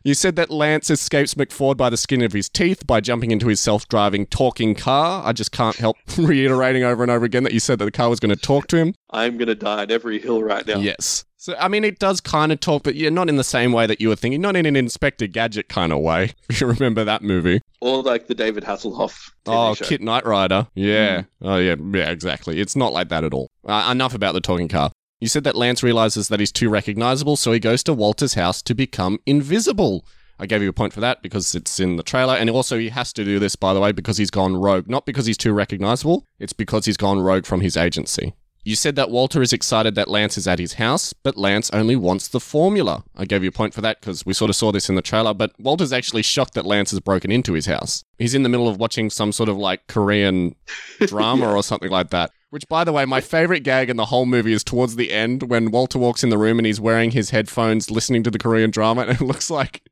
[0.03, 3.49] You said that Lance escapes McFord by the skin of his teeth by jumping into
[3.49, 5.23] his self driving talking car.
[5.27, 8.09] I just can't help reiterating over and over again that you said that the car
[8.09, 8.95] was going to talk to him.
[9.11, 10.79] I'm going to die on every hill right now.
[10.79, 11.25] Yes.
[11.37, 13.87] So, I mean, it does kind of talk, but yeah, not in the same way
[13.87, 16.33] that you were thinking, not in an Inspector Gadget kind of way.
[16.51, 17.61] If you remember that movie.
[17.81, 19.31] Or like the David Hasselhoff.
[19.47, 19.87] TV Oh, show.
[19.87, 20.67] KITT Knight Rider.
[20.75, 21.23] Yeah.
[21.41, 21.77] Oh, yeah.
[21.93, 22.61] Yeah, exactly.
[22.61, 23.49] It's not like that at all.
[23.65, 24.91] Uh, enough about the talking car.
[25.21, 28.63] You said that Lance realizes that he's too recognizable, so he goes to Walter's house
[28.63, 30.07] to become invisible.
[30.39, 32.35] I gave you a point for that because it's in the trailer.
[32.35, 34.89] And also, he has to do this, by the way, because he's gone rogue.
[34.89, 38.33] Not because he's too recognizable, it's because he's gone rogue from his agency.
[38.63, 41.97] You said that Walter is excited that Lance is at his house, but Lance only
[41.97, 43.05] wants the formula.
[43.17, 45.03] I gave you a point for that because we sort of saw this in the
[45.03, 48.05] trailer, but Walter's actually shocked that Lance has broken into his house.
[48.19, 50.57] He's in the middle of watching some sort of like Korean
[51.07, 52.33] drama or something like that.
[52.51, 55.45] Which, by the way, my favorite gag in the whole movie is towards the end
[55.45, 58.71] when Walter walks in the room and he's wearing his headphones listening to the Korean
[58.71, 59.83] drama, and it looks like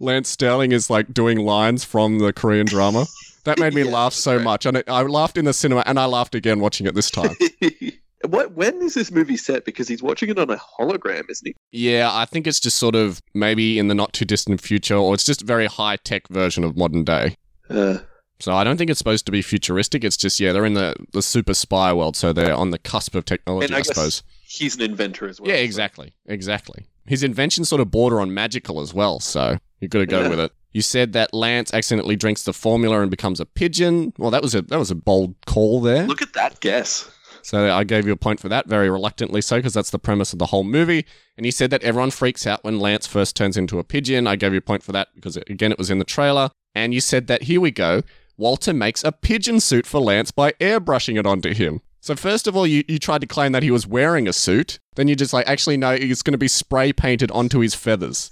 [0.00, 3.06] Lance Sterling is like doing lines from the Korean drama.
[3.44, 4.44] That made me Yeah, laugh so right.
[4.44, 4.66] much.
[4.66, 7.36] And it, I laughed in the cinema and I laughed again watching it this time.
[8.28, 8.52] what?
[8.52, 9.64] When is this movie set?
[9.64, 11.54] Because he's watching it on a hologram, isn't he?
[11.70, 15.14] Yeah, I think it's just sort of maybe in the not too distant future, or
[15.14, 17.36] it's just a very high tech version of modern day.
[17.70, 17.98] Uh,
[18.42, 20.02] So I don't think it's supposed to be futuristic.
[20.02, 23.14] It's just, yeah, they're in the, the super spy world, so they're on the cusp
[23.14, 24.24] of technology, and I, I, suppose.
[24.42, 25.48] he's an inventor as well.
[25.48, 26.12] Yeah, so- exactly.
[26.26, 26.86] Exactly.
[27.06, 30.28] His inventions sort of border on magical as well, so you've got to go Yeah.
[30.28, 30.52] with it.
[30.72, 34.12] You said that Lance accidentally drinks the formula and becomes a pigeon.
[34.18, 36.06] Well, that was a that was a bold call there.
[36.06, 37.10] Look at that guess.
[37.42, 40.32] So I gave you a point for that, very reluctantly so, because that's the premise
[40.32, 41.04] of the whole movie.
[41.36, 44.26] And you said that everyone freaks out when Lance first turns into a pigeon.
[44.28, 46.50] I gave you a point for that because, again, it was in the trailer.
[46.74, 48.02] And you said that, here we go,
[48.42, 51.80] Walter makes a pigeon suit for Lance by airbrushing it onto him.
[52.00, 54.80] So first of all, you, you tried to claim that he was wearing a suit.
[54.96, 58.28] Then you just like, actually, no, he's going to be spray painted onto his feathers.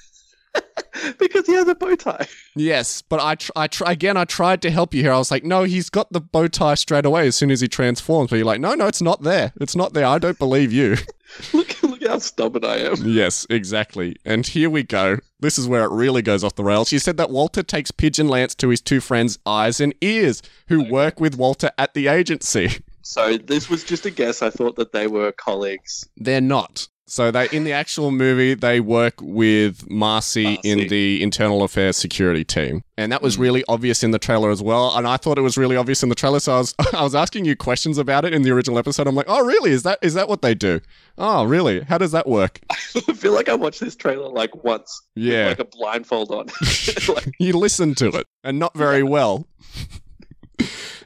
[1.19, 2.27] because he has a bow tie.
[2.57, 5.13] Yes, but I, tr- I tr- again, I tried to help you here.
[5.13, 7.69] I was like, no, he's got the bow tie straight away as soon as he
[7.69, 8.31] transforms.
[8.31, 9.53] But you're like, no, no, it's not there.
[9.61, 10.07] It's not there.
[10.07, 10.97] I don't believe you.
[11.53, 12.97] look, look how stubborn I am.
[13.05, 14.17] yes, exactly.
[14.25, 15.19] And here we go.
[15.39, 16.89] This is where it really goes off the rails.
[16.89, 20.91] She said that Walter takes Pigeon Lance to his two friends, Eyes and Ears, who
[20.91, 22.71] work with Walter at the agency.
[23.03, 24.41] So this was just a guess.
[24.41, 26.07] I thought that they were colleagues.
[26.19, 26.87] They're not.
[27.11, 32.45] So they in the actual movie they work with Marcy, in the internal affairs security
[32.45, 32.85] team.
[32.97, 33.43] And that was hmm.
[33.43, 34.97] really obvious in the trailer as well.
[34.97, 37.17] And I thought it was really obvious in the trailer, so I was I was
[37.17, 39.09] asking you questions about it in the original episode.
[39.09, 39.73] I'm like, "Oh, really?
[39.73, 40.81] Is that is that what they do?"
[41.19, 41.81] Oh, really?
[41.81, 42.61] How does that work?
[42.71, 45.03] I feel like I watched this trailer like once.
[45.17, 45.49] Yeah.
[45.49, 46.47] like a blindfold on.
[47.09, 49.49] like, you listened to it and not very well.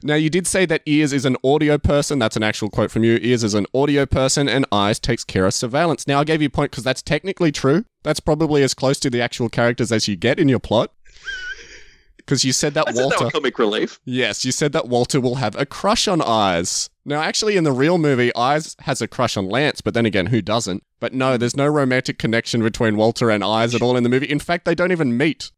[0.06, 2.18] Now, you did say that Ears is an audio person.
[2.18, 3.18] That's an actual quote from you.
[3.22, 6.06] Ears is an audio person, and Eyes takes care of surveillance.
[6.06, 7.86] Now, I gave you a point because that's technically true.
[8.02, 10.92] That's probably as close to the actual characters as you get in your plot.
[12.18, 13.24] Because you said that I Walter.
[13.24, 13.98] were comic relief.
[14.04, 16.90] Yes, you said that Walter will have a crush on Eyes.
[17.06, 20.26] Now, actually, in the real movie, Eyes has a crush on Lance, but then again,
[20.26, 20.82] who doesn't?
[21.00, 24.30] But no, there's no romantic connection between Walter and Eyes at all in the movie.
[24.30, 25.50] In fact, they don't even meet.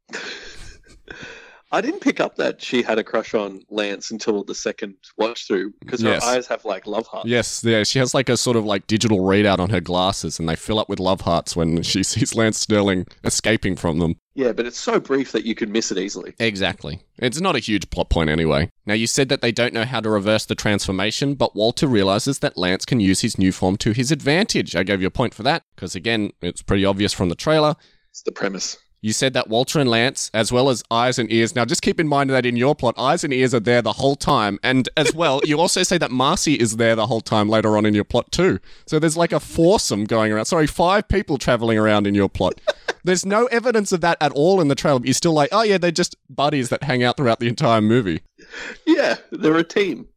[1.72, 5.46] I didn't pick up that she had a crush on Lance until the second watch
[5.46, 6.22] through because Yes.
[6.24, 7.28] her eyes have like love hearts.
[7.28, 10.48] Yes, yeah, she has like a sort of like digital readout on her glasses, and
[10.48, 14.14] they fill up with love hearts when she sees Lance Sterling escaping from them.
[14.34, 16.34] Yeah, but it's so brief that you could miss it easily.
[16.38, 17.00] Exactly.
[17.18, 18.70] It's not a huge plot point anyway.
[18.84, 22.40] Now, you said that they don't know how to reverse the transformation, but Walter realizes
[22.40, 24.76] that Lance can use his new form to his advantage.
[24.76, 27.76] I gave you a point for that, because again, it's pretty obvious from the trailer.
[28.10, 28.76] It's the premise.
[29.02, 31.54] You said that Walter and Lance, as well as Eyes and Ears.
[31.54, 33.92] Now, just keep in mind that in your plot, Eyes and Ears are there the
[33.92, 34.58] whole time.
[34.62, 37.86] And as well, you also say that Marcy is there the whole time later on
[37.86, 38.58] in your plot, too.
[38.86, 40.46] So there's like a foursome going around.
[40.46, 42.60] Sorry, five people traveling around in your plot.
[43.04, 44.98] There's no evidence of that at all in the trailer.
[44.98, 47.80] But you're still like, oh, yeah, they're just buddies that hang out throughout the entire
[47.80, 48.22] movie.
[48.86, 50.08] Yeah, they're a team.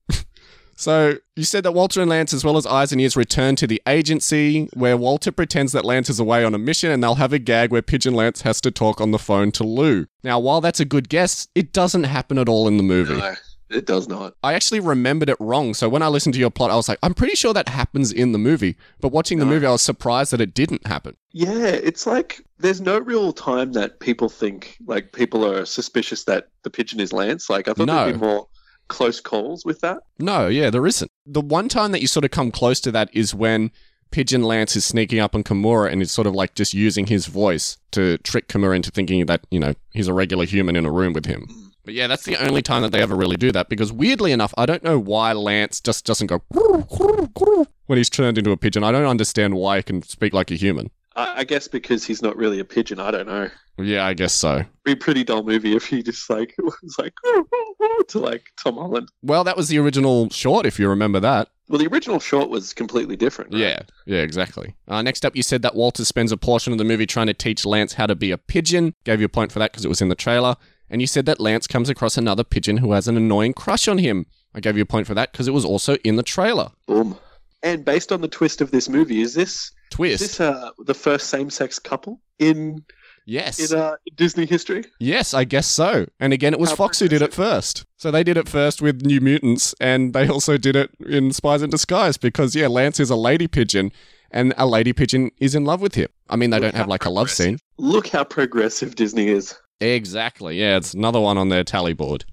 [0.79, 3.67] So you said that Walter and Lance, as well as Eyes and Ears, return to
[3.67, 7.33] the agency where Walter pretends that Lance is away on a mission and they'll have
[7.33, 10.07] a gag where Pigeon Lance has to talk on the phone to Lou.
[10.23, 13.17] Now, while that's a good guess, it doesn't happen at all in the movie.
[13.17, 13.33] No,
[13.69, 14.35] it does not.
[14.41, 15.73] I actually remembered it wrong.
[15.73, 18.13] So when I listened to your plot, I was like, I'm pretty sure that happens
[18.13, 18.77] in the movie.
[19.01, 21.17] But watching the movie, I was surprised that it didn't happen.
[21.33, 26.47] Yeah, it's like there's no real time that people think like people are suspicious that
[26.63, 27.49] the pigeon is Lance.
[27.49, 28.05] Like I thought No.
[28.05, 28.47] there'd be more
[28.89, 29.99] close calls with that.
[30.19, 31.09] No, yeah, there isn't.
[31.25, 33.71] The one time that you sort of come close to that is when
[34.11, 37.27] Pigeon Lance is sneaking up on Kimura and is sort of like just using his
[37.27, 40.91] voice to trick Kimura into thinking that, you know, he's a regular human in a
[40.91, 41.47] room with him.
[41.85, 44.53] But yeah, that's the only time that they ever really do that because weirdly enough,
[44.57, 46.43] I don't know why Lance just doesn't go
[47.85, 48.83] when he's turned into a pigeon.
[48.83, 50.91] I don't understand why he can speak like a human.
[51.19, 52.99] I, I guess because he's not really a pigeon.
[52.99, 53.49] I don't know.
[53.77, 54.63] Yeah, I guess so.
[54.83, 57.13] Be a pretty dull movie if he just like was like
[58.09, 59.09] to like Tom Holland.
[59.21, 61.49] Well, that was the original short, if you remember that.
[61.67, 63.53] Well, the original short was completely different.
[63.53, 63.61] Right?
[63.61, 64.75] Yeah, yeah, exactly.
[64.87, 67.33] Uh, next up, you said that Walter spends a portion of the movie trying to
[67.33, 68.95] teach Lance how to be a pigeon.
[69.03, 70.55] Gave you a point for that because it was in the trailer.
[70.89, 73.99] And you said that Lance comes across another pigeon who has an annoying crush on
[73.99, 74.25] him.
[74.55, 76.71] I gave you a point for that because it was also in the trailer.
[76.87, 77.17] Boom.
[77.61, 81.29] And based on the twist of this movie, is this is this uh, the first
[81.29, 82.83] same-sex couple in
[83.25, 83.71] yes.
[83.71, 84.85] in uh, Disney history?
[84.99, 86.05] Yes, I guess so.
[86.19, 87.85] And again, it was How Fox who did it first.
[87.97, 91.61] So they did it first with New Mutants, and they also did it in Spies
[91.61, 93.91] in Disguise because, yeah, Lance is a lady pigeon,
[94.31, 96.07] and a lady pigeon is in love with him.
[96.29, 97.59] I mean, they Look don't have like a love scene.
[97.77, 99.57] Look how progressive Disney is.
[99.81, 100.59] Exactly.
[100.59, 102.25] Yeah, it's another one on their tally board.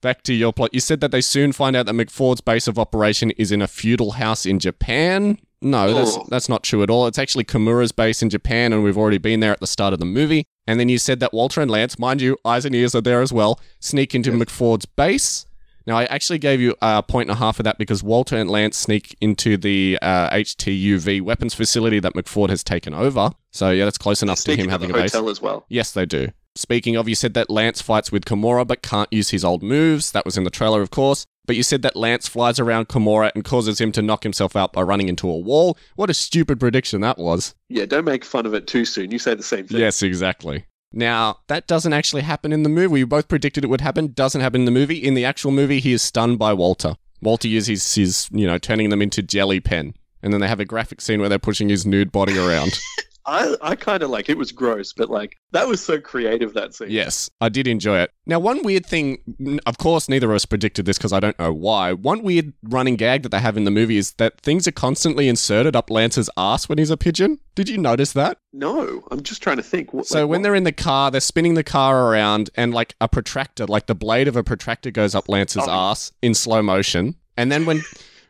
[0.00, 0.74] Back to your plot.
[0.74, 3.68] You said that they soon find out that McFord's base of operation is in a
[3.68, 5.38] feudal house in Japan.
[5.62, 7.06] No, that's that's not true at all.
[7.06, 9.98] It's actually Kimura's base in Japan, and we've already been there at the start of
[9.98, 10.44] the movie.
[10.66, 13.22] And then you said that Walter and Lance, mind you, eyes and ears are there
[13.22, 15.46] as well, sneak into McFord's base.
[15.86, 18.48] Now, I actually gave you a point and a half for that because Walter and
[18.48, 23.32] Lance sneak into the uh, HTUV weapons facility that McFord has taken over.
[23.50, 25.12] So, yeah, that's close enough to him having the a base.
[25.12, 25.64] hotel as well.
[25.68, 26.28] Yes, they do.
[26.54, 30.12] Speaking of, you said that Lance fights with Kimura but can't use his old moves.
[30.12, 31.26] That was in the trailer, of course.
[31.46, 34.72] But you said that Lance flies around Kimura and causes him to knock himself out
[34.72, 35.76] by running into a wall.
[35.96, 37.54] What a stupid prediction that was.
[37.68, 39.10] Yeah, don't make fun of it too soon.
[39.10, 39.80] You say the same thing.
[39.80, 40.66] Yes, exactly.
[40.92, 42.86] Now, that doesn't actually happen in the movie.
[42.88, 44.12] We both predicted it would happen.
[44.12, 44.98] Doesn't happen in the movie.
[44.98, 46.96] In the actual movie, he is stunned by Walter.
[47.22, 49.94] Walter uses his, you know, turning them into jelly pen.
[50.22, 52.78] And then they have a graphic scene where they're pushing his nude body around.
[53.24, 56.74] I, I kind of like it was gross, but like that was so creative that
[56.74, 56.90] scene.
[56.90, 58.10] Yes, I did enjoy it.
[58.26, 61.52] Now, one weird thing, of course, neither of us predicted this because I don't know
[61.52, 61.92] why.
[61.92, 65.28] One weird running gag that they have in the movie is that things are constantly
[65.28, 67.38] inserted up Lance's ass when he's a pigeon.
[67.54, 68.38] Did you notice that?
[68.52, 69.92] No, I'm just trying to think.
[69.92, 72.72] What, So like, when what- they're in the car, they're spinning the car around, and
[72.74, 75.70] like a protractor, like the blade of a protractor, goes up Lance's Oh.
[75.70, 77.82] ass in slow motion, and then when.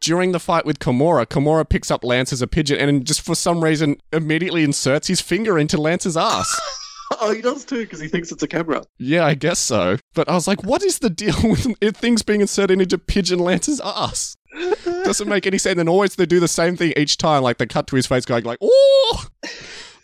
[0.03, 3.37] During the fight with Kimura, Kimura picks up Lance as a pigeon and just for
[3.37, 6.61] some reason immediately inserts his finger into Lance's ass.
[7.21, 8.83] oh, he does too because he thinks it's a camera.
[8.99, 9.99] Yeah, I guess so.
[10.15, 11.37] But I was like, what is the deal
[11.81, 14.35] with things being inserted into Pigeon Lance's ass?
[14.85, 15.79] Doesn't make any sense.
[15.79, 17.45] And always they do the same thing each time.
[17.45, 19.27] Like they cut to his face going like, oh!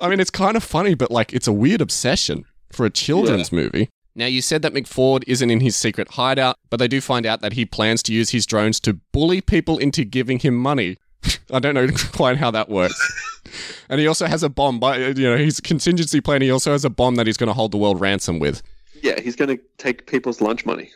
[0.00, 3.50] I mean, it's kind of funny, but like it's a weird obsession for a children's
[3.50, 3.90] movie.
[4.18, 7.40] Now, you said that McFord isn't in his secret hideout, but they do find out
[7.40, 10.96] that he plans to use his drones to bully people into giving him money.
[11.52, 12.98] I don't know quite how that works.
[13.88, 16.42] and he also has a bomb, but uh, you know, his contingency plan.
[16.42, 18.60] He also has a bomb that he's going to hold the world ransom with.
[19.04, 20.90] Yeah, he's going to take people's lunch money.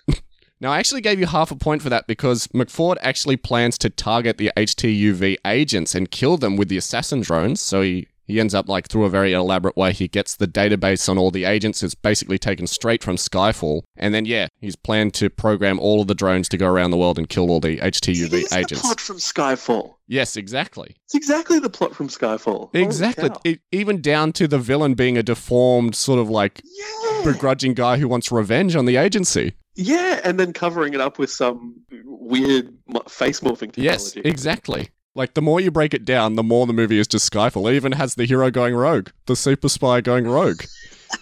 [0.60, 3.90] Now, I actually gave you half a point for that because McFord actually plans to
[3.90, 7.60] target the HTUV agents and kill them with the assassin drones.
[7.60, 11.08] So he, he ends up, like, through a very elaborate way, he gets the database
[11.08, 11.82] on all the agents.
[11.82, 13.82] It's basically taken straight from Skyfall.
[13.96, 16.96] And then, yeah, he's planned to program all of the drones to go around the
[16.96, 18.82] world and kill all the It HTUV is the agents.
[18.82, 19.94] plot from Skyfall.
[20.08, 20.96] Yes, exactly.
[21.04, 22.74] It's exactly the plot from Skyfall.
[22.74, 23.30] Exactly.
[23.44, 27.22] It, even down to the villain being a deformed, sort of like Yeah.
[27.24, 29.52] begrudging guy who wants revenge on the agency.
[29.74, 32.74] Yeah, and then covering it up with some weird
[33.08, 33.82] face morphing technology.
[33.82, 34.90] Yes, exactly.
[35.14, 37.70] Like the more you break it down, the more the movie is just Skyfall.
[37.70, 40.62] It even has the hero going rogue, the super spy going rogue.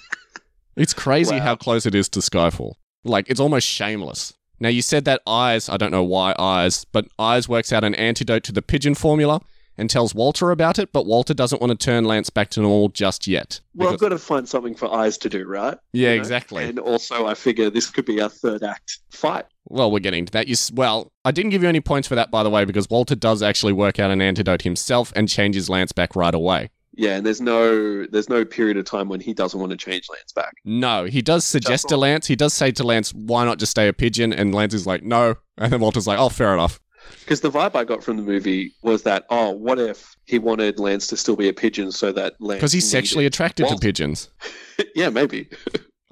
[0.76, 1.40] it's crazy Wow.
[1.42, 2.74] how close it is to Skyfall.
[3.04, 4.32] Like it's almost shameless.
[4.60, 7.94] Now you said that Eyes, I don't know why Eyes, but Eyes works out an
[7.94, 9.40] antidote to the pigeon formula
[9.78, 12.88] and tells Walter about it, but Walter doesn't want to turn Lance back to normal
[12.90, 13.60] just yet.
[13.74, 15.78] Well, I've got to find something for eyes to do, right?
[15.92, 16.20] yeah, You know?
[16.20, 16.64] exactly.
[16.64, 19.46] And also, I figure this could be our third act fight.
[19.68, 20.48] Well, we're getting to that.
[20.48, 22.90] You, s- well, I didn't give you any points for that, by the way, because
[22.90, 26.70] Walter does actually work out an antidote himself and changes Lance back right away.
[26.96, 30.08] Yeah, and there's no there's no period of time when he doesn't want to change
[30.10, 30.52] Lance back.
[30.64, 31.96] No, he does suggest to.
[31.96, 34.32] Lance, he does say to Lance, why not just stay a pigeon?
[34.34, 35.36] And Lance is like, no.
[35.56, 36.80] And then Walter's like, oh, fair enough.
[37.20, 40.78] Because the vibe I got from the movie was that, oh, what if he wanted
[40.78, 44.30] Lance to still be a pigeon so that Lance Because he's sexually attracted to pigeons.
[44.94, 45.48] yeah, maybe.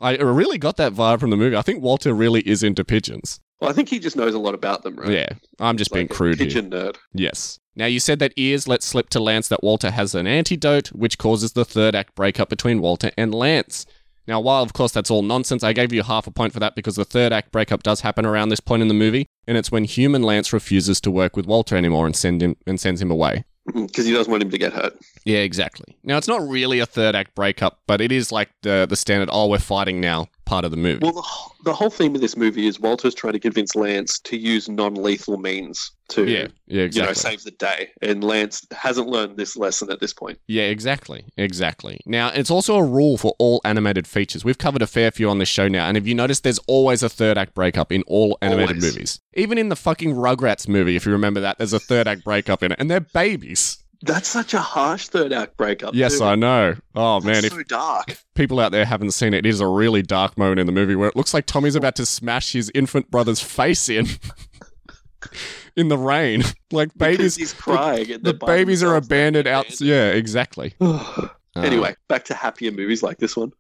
[0.01, 1.57] I really got that vibe from the movie.
[1.57, 3.41] I think Walter really is into pigeons.
[3.61, 5.11] Well, I think he just knows a lot about them, right?
[5.11, 6.47] Yeah, I'm just being Like a crude here.
[6.47, 6.97] pigeon nerd.
[7.13, 7.59] Yes.
[7.75, 11.19] Now, you said that Ears let slip to Lance that Walter has an antidote, which
[11.19, 13.87] causes the third act breakup between Walter and Lance.
[14.29, 16.75] Now, while of course that's all nonsense, I gave you half a point for that
[16.75, 19.73] because the third act breakup does happen around this point in the movie, and it's
[19.73, 23.11] when human Lance refuses to work with Walter anymore and send him and sends him
[23.11, 23.45] away.
[23.75, 24.95] Because he doesn't want him to get hurt.
[25.27, 25.95] Yeah, exactly.
[26.03, 29.29] Now it's not really a third act breakup, but it is like the the standard.
[29.31, 31.01] Oh, we're fighting now part of the movie.
[31.03, 31.23] Well, the,
[31.65, 35.37] the whole theme of this movie is Walter's trying to convince Lance to use non-lethal
[35.37, 37.09] means to, yeah, yeah, you exactly.
[37.09, 40.39] know, save the day, and Lance hasn't learned this lesson at this point.
[40.47, 41.27] Yeah, exactly.
[41.37, 42.01] Exactly.
[42.07, 44.43] Now, it's also a rule for all animated features.
[44.43, 47.03] We've covered a fair few on this show now, and if you notice, there's always
[47.03, 48.95] a third act breakup in all animated Always.
[48.95, 49.21] movies.
[49.35, 52.63] Even in the fucking Rugrats movie, if you remember that, there's a third act breakup
[52.63, 53.85] in it, and they're babies.
[54.03, 55.95] That's such a harsh third act breakup.
[55.95, 56.25] Yes, too.
[56.25, 56.77] I know.
[56.95, 57.45] Oh, That's man.
[57.45, 58.17] If so dark.
[58.35, 60.95] people out there haven't seen it, it is a really dark moment in the movie
[60.95, 64.07] where it looks like Tommy's about to smash his infant brother's face in.
[65.77, 66.43] in the rain.
[66.71, 67.37] Like Because babies.
[67.37, 68.13] he's crying.
[68.13, 69.81] And The babies are abandoned out.
[69.81, 70.75] Yeah, exactly.
[70.81, 71.31] abandoned.
[71.57, 73.53] Uh, anyway, back to happier movies like this one.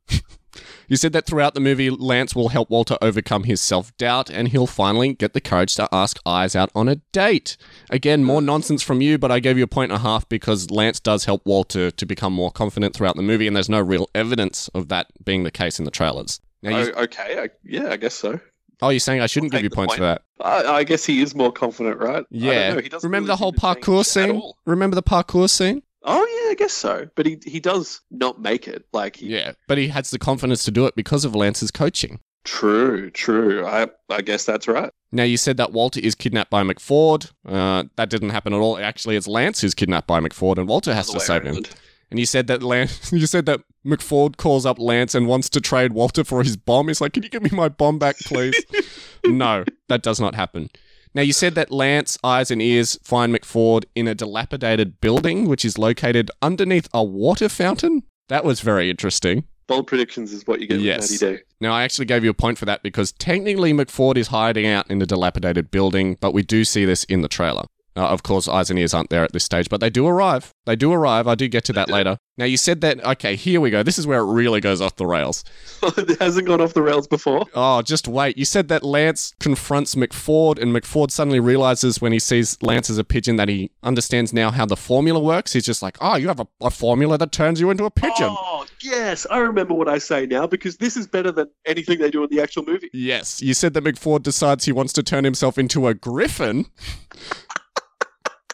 [0.88, 4.48] You said that throughout the movie, Lance will help Walter overcome his self doubt and
[4.48, 7.56] he'll finally get the courage to ask Eyes out on a date.
[7.90, 10.70] Again, more nonsense from you, but I gave you a point and a half because
[10.70, 14.08] Lance does help Walter to become more confident throughout the movie, and there's no real
[14.14, 16.40] evidence of that being the case in the trailers.
[16.62, 18.40] Now, you, Oh, okay, I, yeah, I guess so.
[18.80, 19.98] oh, you're saying I shouldn't give you points point.
[19.98, 20.22] for that?
[20.40, 22.08] I, I guess he is more confident, right?
[22.10, 22.74] I don't Yeah.
[22.74, 24.40] know, he doesn't Remember really the whole parkour scene?
[24.64, 25.82] Remember the parkour scene?
[26.02, 27.08] Oh yeah, I guess so.
[27.14, 28.86] But he he does not make it.
[28.92, 32.20] Like he, Yeah, but he has the confidence to do it because of Lance's coaching.
[32.44, 33.66] true, true.
[33.66, 34.90] I I guess that's right.
[35.10, 37.30] Now, you said that Walter is kidnapped by McFord.
[37.46, 38.78] Uh, that didn't happen at all.
[38.78, 41.64] Actually, it's Lance who's kidnapped by McFord, and Walter has to save him.
[42.10, 45.60] And you said that Lance, you said that McFord calls up Lance and wants to
[45.60, 46.88] trade Walter for his bomb.
[46.88, 48.56] He's like, "Can you give me my bomb back, please?"
[49.24, 50.70] no, that does not happen.
[51.14, 55.64] Now you said that Lance, eyes and ears find McFord in a dilapidated building, which
[55.64, 58.02] is located underneath a water fountain.
[58.28, 59.44] That was very interesting.
[59.66, 61.10] Bold predictions is what you get Yes.
[61.10, 61.42] with Matty D.
[61.60, 64.90] Now, I actually gave you a point for that because technically McFord is hiding out
[64.90, 67.64] in the dilapidated building, but we do see this in the trailer.
[67.98, 70.54] Uh, of course, eyes and ears aren't there at this stage, but they do arrive.
[70.66, 71.26] They do arrive.
[71.26, 72.18] I do get to that later.
[72.36, 73.82] Now, you said that, okay, here we go.
[73.82, 75.42] This is where it really goes off the rails.
[75.82, 77.46] it hasn't gone off the rails before.
[77.54, 78.38] Oh, just wait.
[78.38, 82.98] You said that Lance confronts McFord, and McFord suddenly realizes when he sees Lance as
[82.98, 85.52] a pigeon that he understands now how the formula works.
[85.54, 88.28] He's just like, oh, you have a, a formula that turns you into a pigeon.
[88.30, 92.10] Oh yes, I remember what I say now because this is better than anything they
[92.10, 92.90] do in the actual movie.
[92.92, 96.66] Yes, you said that McFord decides he wants to turn himself into a griffin,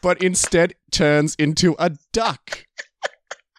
[0.04, 2.66] but instead turns into a duck.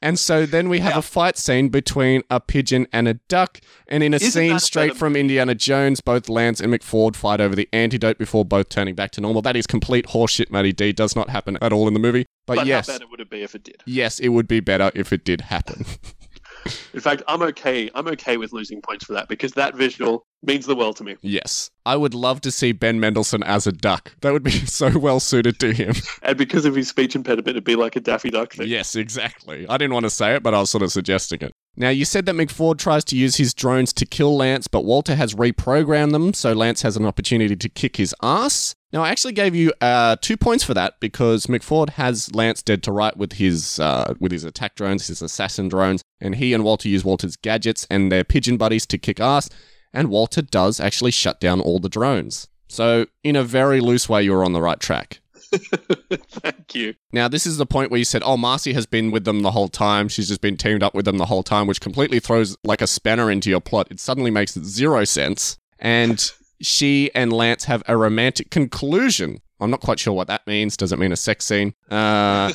[0.01, 0.99] And so then we have Yeah.
[0.99, 3.59] a fight scene between a pigeon and a duck.
[3.87, 7.41] And in a Isn't scene a straight from Indiana Jones, both Lance and McFord fight
[7.41, 9.41] over the antidote before both turning back to normal.
[9.41, 10.91] That is complete horseshit, Matty D.
[10.93, 12.25] Does not happen at all in the movie.
[12.45, 13.81] But, But yes, how better would it be if it did?
[13.87, 15.85] yes, it would be better if it did happen.
[16.93, 17.89] In fact, I'm okay.
[17.95, 21.15] I'm okay with losing points for that because that visual means the world to me.
[21.21, 21.71] yes.
[21.87, 24.15] I would love to see Ben Mendelsohn as a duck.
[24.21, 25.93] That would be so well suited to him.
[26.23, 28.67] And because of his speech impediment, it'd be like a Daffy Duck thing.
[28.67, 29.67] Yes, exactly.
[29.69, 31.51] I didn't want to say it, but I was sort of suggesting it.
[31.77, 35.13] Now, you said that McFord tries to use his drones to kill Lance, but Walter
[35.13, 38.73] has reprogrammed them, so Lance has an opportunity to kick his ass.
[38.93, 42.81] Now, I actually gave you uh, two points for that because McFord has Lance dead
[42.83, 46.63] to right with his uh, with his attack drones, his assassin drones, and he and
[46.63, 49.49] Walter use Walter's gadgets and their pigeon buddies to kick ass.
[49.95, 52.47] And Walter does actually shut down all the drones.
[52.67, 55.19] So, in a very loose way, you're on the right track.
[55.55, 56.95] Thank you.
[57.13, 59.51] Now, this is the point where you said, oh, Marcy has been with them the
[59.51, 60.09] whole time.
[60.09, 62.87] She's just been teamed up with them the whole time, which completely throws like a
[62.87, 63.87] spanner into your plot.
[63.89, 65.57] It suddenly makes zero sense.
[65.79, 66.29] And
[66.61, 69.39] she and Lance have a romantic conclusion.
[69.59, 70.75] I'm not quite sure what that means.
[70.75, 71.73] Does it mean a sex scene?
[71.89, 72.51] Uh,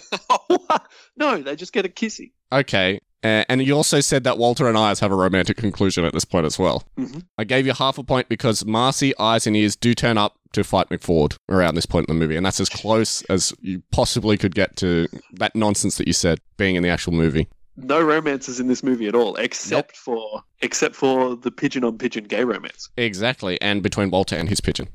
[1.16, 2.32] no, they just get a kissy.
[2.52, 3.00] okay.
[3.22, 6.24] Uh, and you also said that Walter and Eyes have a romantic conclusion at this
[6.24, 6.84] point as well.
[6.98, 7.24] Mhm.
[7.36, 10.64] I gave you half a point because Marcy, Eyes, and Ears do turn up to
[10.64, 14.36] fight McFord around this point in the movie, and that's as close as you possibly
[14.38, 17.46] could get to that nonsense that you said being in the actual movie.
[17.76, 22.24] No romances in this movie at all, except for except for the pigeon on pigeon
[22.24, 22.88] gay romance.
[22.96, 24.88] Exactly, and between Walter and his pigeon.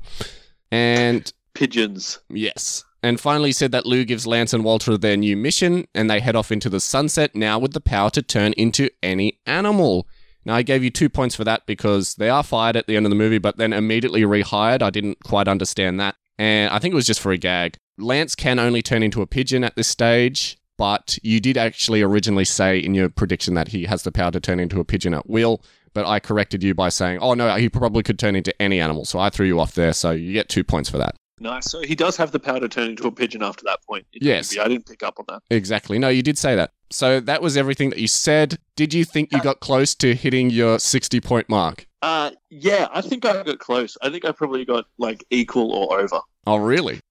[0.70, 2.18] And Pigeons.
[2.28, 2.84] yes.
[3.06, 6.34] And finally said that Lou gives Lance and Walter their new mission, and they head
[6.34, 10.08] off into the sunset now with the power to turn into any animal.
[10.44, 13.06] Now, I gave you two points for that because they are fired at the end
[13.06, 14.82] of the movie, but then immediately rehired.
[14.82, 16.16] I didn't quite understand that.
[16.36, 17.76] And I think it was just for a gag.
[17.96, 22.44] Lance can only turn into a pigeon at this stage, but you did actually originally
[22.44, 25.30] say in your prediction that he has the power to turn into a pigeon at
[25.30, 25.62] will.
[25.94, 29.04] But I corrected you by saying, oh no, he probably could turn into any animal.
[29.04, 29.92] So I threw you off there.
[29.92, 31.14] So you get two points for that.
[31.38, 31.66] Nice.
[31.70, 34.06] So he does have the power to turn into a pigeon after that point.
[34.14, 34.52] in Yes.
[34.52, 34.60] movie.
[34.64, 35.42] I didn't pick up on that.
[35.50, 35.98] Exactly.
[35.98, 36.72] No, you did say that.
[36.90, 38.58] So that was everything that you said.
[38.76, 41.86] Did you think you got close to hitting your 60 point mark?
[42.02, 43.98] Uh, yeah, I think I got close.
[44.02, 46.20] I think I probably got like equal or over.
[46.46, 47.00] Oh, really?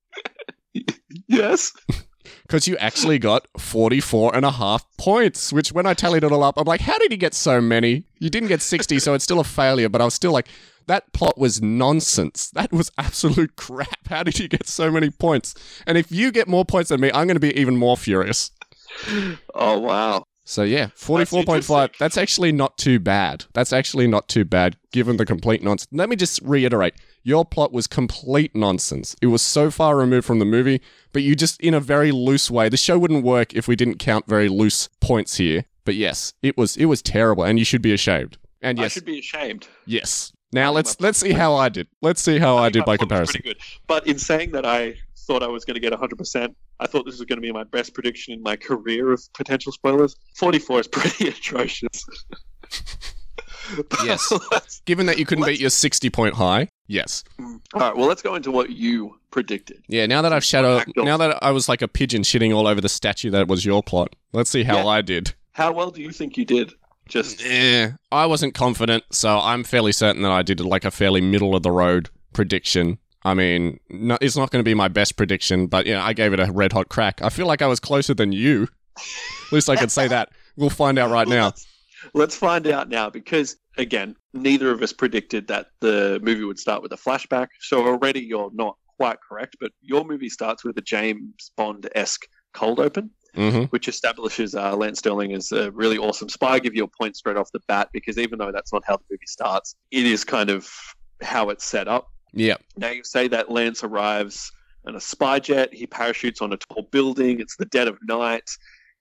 [1.28, 1.72] Yes.
[2.44, 6.44] because you actually got 44 and a half points, which when I tallied it all
[6.44, 8.04] up, I'm like, how did he get so many?
[8.20, 10.47] You didn't get 60, so it's still a failure, but I was still like,
[10.88, 12.50] that plot was nonsense.
[12.52, 14.08] That was absolute crap.
[14.08, 15.56] How did you get so many points?
[15.88, 18.52] And if you get more points than me, I'm going to be even more furious.
[19.54, 20.26] Oh wow.
[20.48, 21.40] So yeah, 44.5.
[21.40, 21.90] interesting.
[22.00, 23.46] That's actually not too bad.
[23.54, 25.88] That's actually not too bad given the complete nonsense.
[25.92, 26.94] Let me just reiterate.
[27.24, 29.16] Your plot was complete nonsense.
[29.24, 30.82] It was so far removed from the movie,
[31.14, 32.70] but you just in a very loose way.
[32.70, 35.66] The show wouldn't work if we didn't count very loose points here.
[35.84, 38.38] But yes, it was it was terrible and you should be ashamed.
[38.62, 39.68] And yes, I should be ashamed.
[39.88, 40.32] yes.
[40.56, 41.88] Now let's let's see how I did.
[42.01, 43.41] Let's see how I, think did by comparison.
[43.41, 43.58] Pretty good.
[43.88, 46.56] But in saying that, I thought I was going to get 100%.
[46.80, 49.74] I thought this was going to be my best prediction in my career of potential
[49.74, 50.16] spoilers.
[50.36, 52.06] 44 is pretty atrocious.
[54.03, 54.32] Yes.
[54.86, 57.26] Given that you couldn't beat your 60 point high, yes.
[57.38, 57.60] Mm.
[57.74, 57.97] all right.
[57.97, 59.84] Well, let's go into what you predicted.
[59.89, 62.80] Yeah, now that I've shadow, now that I was like a pigeon shitting all over
[62.80, 64.16] the statue that was your plot.
[64.32, 64.88] Let's see how Yeah.
[64.88, 65.34] I did.
[65.51, 66.74] How well do you think you did?
[67.08, 71.22] Just Eh, I wasn't confident, so I'm fairly certain that I did like a fairly
[71.22, 72.97] middle of the road prediction.
[73.24, 76.34] I mean, no, it's not going to be my best prediction, but yeah, I gave
[76.34, 77.22] it a red hot crack.
[77.22, 78.68] I feel like I was closer than you.
[78.97, 80.30] At least I could say that.
[80.56, 81.45] We'll find out right now.
[81.45, 81.68] Let's,
[82.14, 86.82] let's find out now because again, neither of us predicted that the movie would start
[86.82, 87.47] with a flashback.
[87.60, 92.28] So already you're not quite correct, but your movie starts with a James Bond esque
[92.53, 93.12] cold open.
[93.36, 96.54] Hmm which establishes uh, Lance Sterling as a really awesome spy.
[96.54, 98.98] I give you a point straight off the bat because even though that's not how
[98.98, 100.70] the movie starts, it is kind of
[101.22, 102.08] how it's set up.
[102.34, 104.52] Yeah, Now you say that Lance arrives
[104.88, 105.74] in a spy jet.
[105.74, 107.40] He parachutes on a tall building.
[107.40, 108.50] It's the dead of night,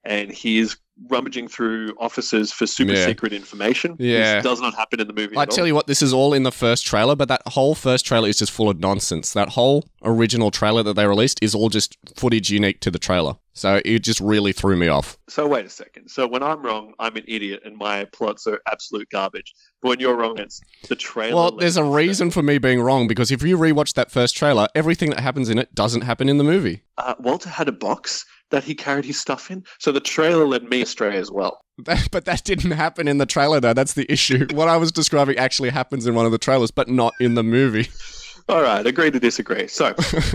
[0.04, 0.76] and he is
[1.08, 3.06] rummaging through offices for super Yeah.
[3.06, 3.96] secret information.
[3.98, 4.36] Yeah.
[4.36, 5.36] This does not happen in the movie.
[5.36, 5.56] I at all.
[5.56, 8.28] tell you what, this is all in the first trailer, but that whole first trailer
[8.28, 9.32] is just full of nonsense.
[9.32, 13.36] That whole original trailer that they released is all just footage unique to the trailer.
[13.56, 15.16] So it just really threw me off.
[15.28, 16.08] So wait a second.
[16.08, 19.54] So when I'm wrong, I'm an idiot, and my plots are absolute garbage.
[19.80, 21.34] But when you're wrong, it's the trailer.
[21.36, 24.66] Well, there's a reason for me being wrong because if you rewatch that first trailer,
[24.74, 26.82] everything that happens in it doesn't happen in the movie.
[26.98, 28.24] uh, Walter had a box
[28.54, 29.64] that he carried his stuff in.
[29.80, 31.60] So the trailer led me astray as well.
[31.78, 33.74] That, but that didn't happen in the trailer, though.
[33.74, 34.46] That's the issue.
[34.54, 37.42] What I was describing actually happens in one of the trailers, but not in the
[37.42, 37.88] movie.
[38.48, 39.66] All right, agree to disagree.
[39.66, 39.86] So,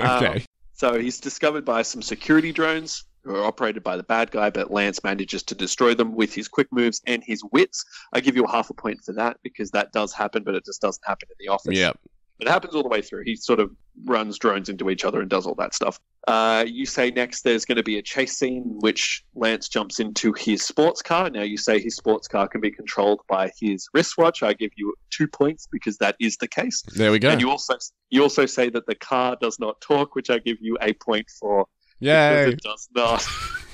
[0.02, 0.46] um, okay.
[0.74, 4.72] so he's discovered by some security drones who are operated by the bad guy, but
[4.72, 7.86] Lance manages to destroy them with his quick moves and his wits.
[8.12, 10.66] I give you a half a point for that because that does happen, but it
[10.66, 11.78] just doesn't happen in the office.
[11.78, 11.94] yeah.
[12.40, 13.24] It happens all the way through.
[13.26, 13.72] He sort of
[14.06, 16.00] runs drones into each other and does all that stuff.
[16.28, 20.00] Uh, you say next there's going to be a chase scene in which Lance jumps
[20.00, 21.30] into his sports car.
[21.30, 24.42] Now you say his sports car can be controlled by his wristwatch.
[24.44, 26.82] I give you two points because that is the case.
[26.96, 27.30] There we go.
[27.30, 27.76] And you also
[28.10, 31.30] you also say that the car does not talk, which I give you a point
[31.40, 31.66] for
[32.00, 33.28] Yeah, it does not.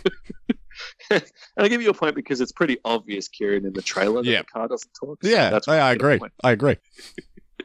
[1.11, 1.23] and
[1.57, 4.39] I give you a point because it's pretty obvious, Kieran, in the trailer that Yeah.
[4.41, 5.23] the car doesn't talk.
[5.23, 6.29] So Yeah, that's I, I why I give you a agree.
[6.43, 6.77] I agree.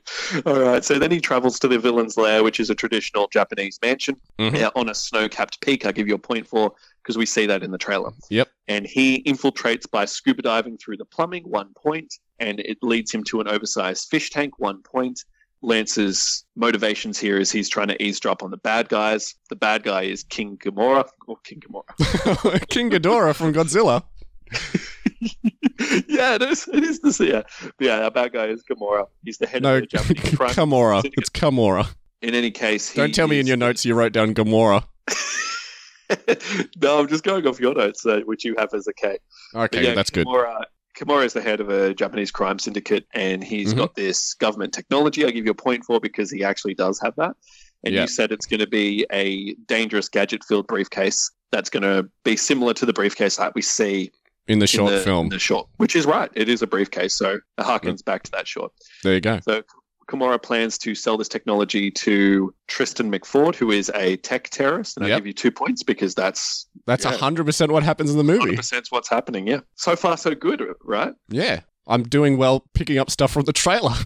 [0.47, 3.79] All right, so then he travels to the villain's lair, which is a traditional Japanese
[3.83, 4.57] mansion Mhm.
[4.59, 5.87] yeah, on a snow-capped peak.
[5.87, 6.73] I give you a point for
[7.03, 8.11] because we see that in the trailer.
[8.29, 8.49] Yep.
[8.69, 13.25] And he infiltrates by scuba diving through the plumbing, one point, and it leads him
[13.25, 15.25] to an oversized fish tank, one point.
[15.63, 19.35] Lance's motivations here is he's trying to eavesdrop on the bad guys.
[19.51, 22.67] The bad guy is King Gamora, or King Gamora.
[22.69, 24.03] King Ghidorah from Godzilla.
[25.21, 26.69] yeah, it is.
[26.73, 27.21] It is this.
[27.21, 27.43] Yeah,
[27.79, 28.05] yeah.
[28.05, 29.07] Our bad guy is Gamora.
[29.25, 30.51] He's the head No, of the Japanese crime.
[30.55, 31.03] Gamora.
[31.03, 31.19] syndicate.
[31.23, 31.87] It's Gamora.
[32.23, 34.85] In any case, he Don't tell me in your notes you wrote down Gamora.
[36.83, 39.19] no, I'm just going off your notes, uh, which you have as a K.
[39.53, 40.27] But Okay, yeah, that's good.
[40.27, 40.65] Kimura,
[40.99, 43.79] Kimura is the head of a Japanese crime syndicate, and he's Mhm.
[43.79, 45.25] got this government technology.
[45.25, 47.37] I'll give you a point for because he actually does have that.
[47.85, 48.03] And Yeah.
[48.03, 52.75] you said it's going to be a dangerous gadget-filled briefcase that's going to be similar
[52.75, 54.11] to the briefcase that we see
[54.51, 55.27] In the in short the, film.
[55.27, 56.31] in the short, which is right.
[56.35, 58.73] It is a briefcase, so it harkens back to that short.
[59.05, 59.41] There you go.
[59.43, 59.63] So
[60.09, 65.07] Kimura plans to sell this technology to Tristan McFord, who is a tech terrorist, and
[65.07, 67.13] I give you two points because that's That's Yeah.
[67.17, 68.57] 100% what happens in the movie.
[68.57, 69.47] 100% what's happening.
[69.47, 71.15] Yeah, so far so good, right?
[71.29, 71.61] Yeah.
[71.87, 73.95] I'm doing well picking up stuff from the trailer.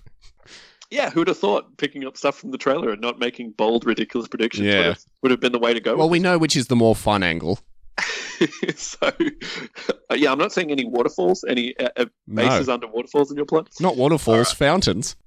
[0.91, 4.29] Yeah, who'd have thought picking up stuff from the trailer and not making bold, ridiculous
[4.29, 4.77] predictions Yeah.
[4.77, 5.97] would, have, would have been the way to go?
[5.97, 7.59] Well, we know which is the more fun angle.
[8.77, 8.99] so,
[10.11, 12.43] uh, yeah, I'm not seeing any waterfalls, any uh, uh, No.
[12.49, 13.69] bases under waterfalls in your plot.
[13.81, 15.17] Not waterfalls, fountains.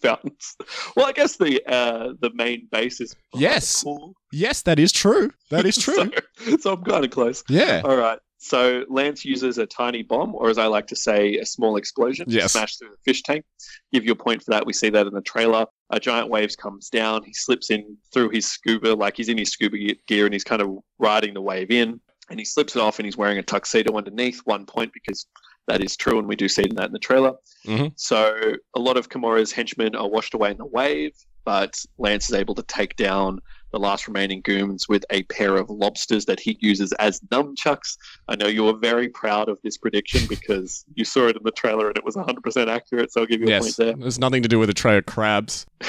[0.00, 0.56] Fountains.
[0.96, 3.84] Well, I guess the uh, the main base is Yes.
[4.32, 5.30] Yes, that is true.
[5.50, 6.12] That is true.
[6.36, 7.42] so, so I'm kind of close.
[7.48, 7.82] yeah.
[7.84, 8.18] All right.
[8.38, 12.26] So Lance uses a tiny bomb, or as I like to say, a small explosion
[12.28, 12.44] Yes.
[12.44, 13.44] to smash through the fish tank.
[13.92, 14.66] Give you a point for that.
[14.66, 15.66] We see that in the trailer.
[15.92, 17.22] A giant waves comes down.
[17.22, 19.76] He slips in through his scuba, like he's in his scuba
[20.08, 22.00] gear and he's kind of riding the wave in.
[22.30, 25.26] And he slips it off and he's wearing a tuxedo underneath, one point because
[25.68, 26.18] that is true.
[26.18, 27.34] And we do see that in the trailer.
[27.66, 27.92] Mhm.
[27.96, 31.12] So a lot of Kimura's henchmen are washed away in the wave,
[31.44, 33.40] but Lance is able to take down
[33.72, 37.96] the last remaining goons with a pair of lobsters that he uses as nunchucks.
[38.28, 41.52] I know you were very proud of this prediction because you saw it in the
[41.52, 43.12] trailer and it was 100% accurate.
[43.12, 43.62] So I'll give you a Yes.
[43.62, 43.94] point there.
[43.94, 45.64] There's nothing to do with a tray of crabs.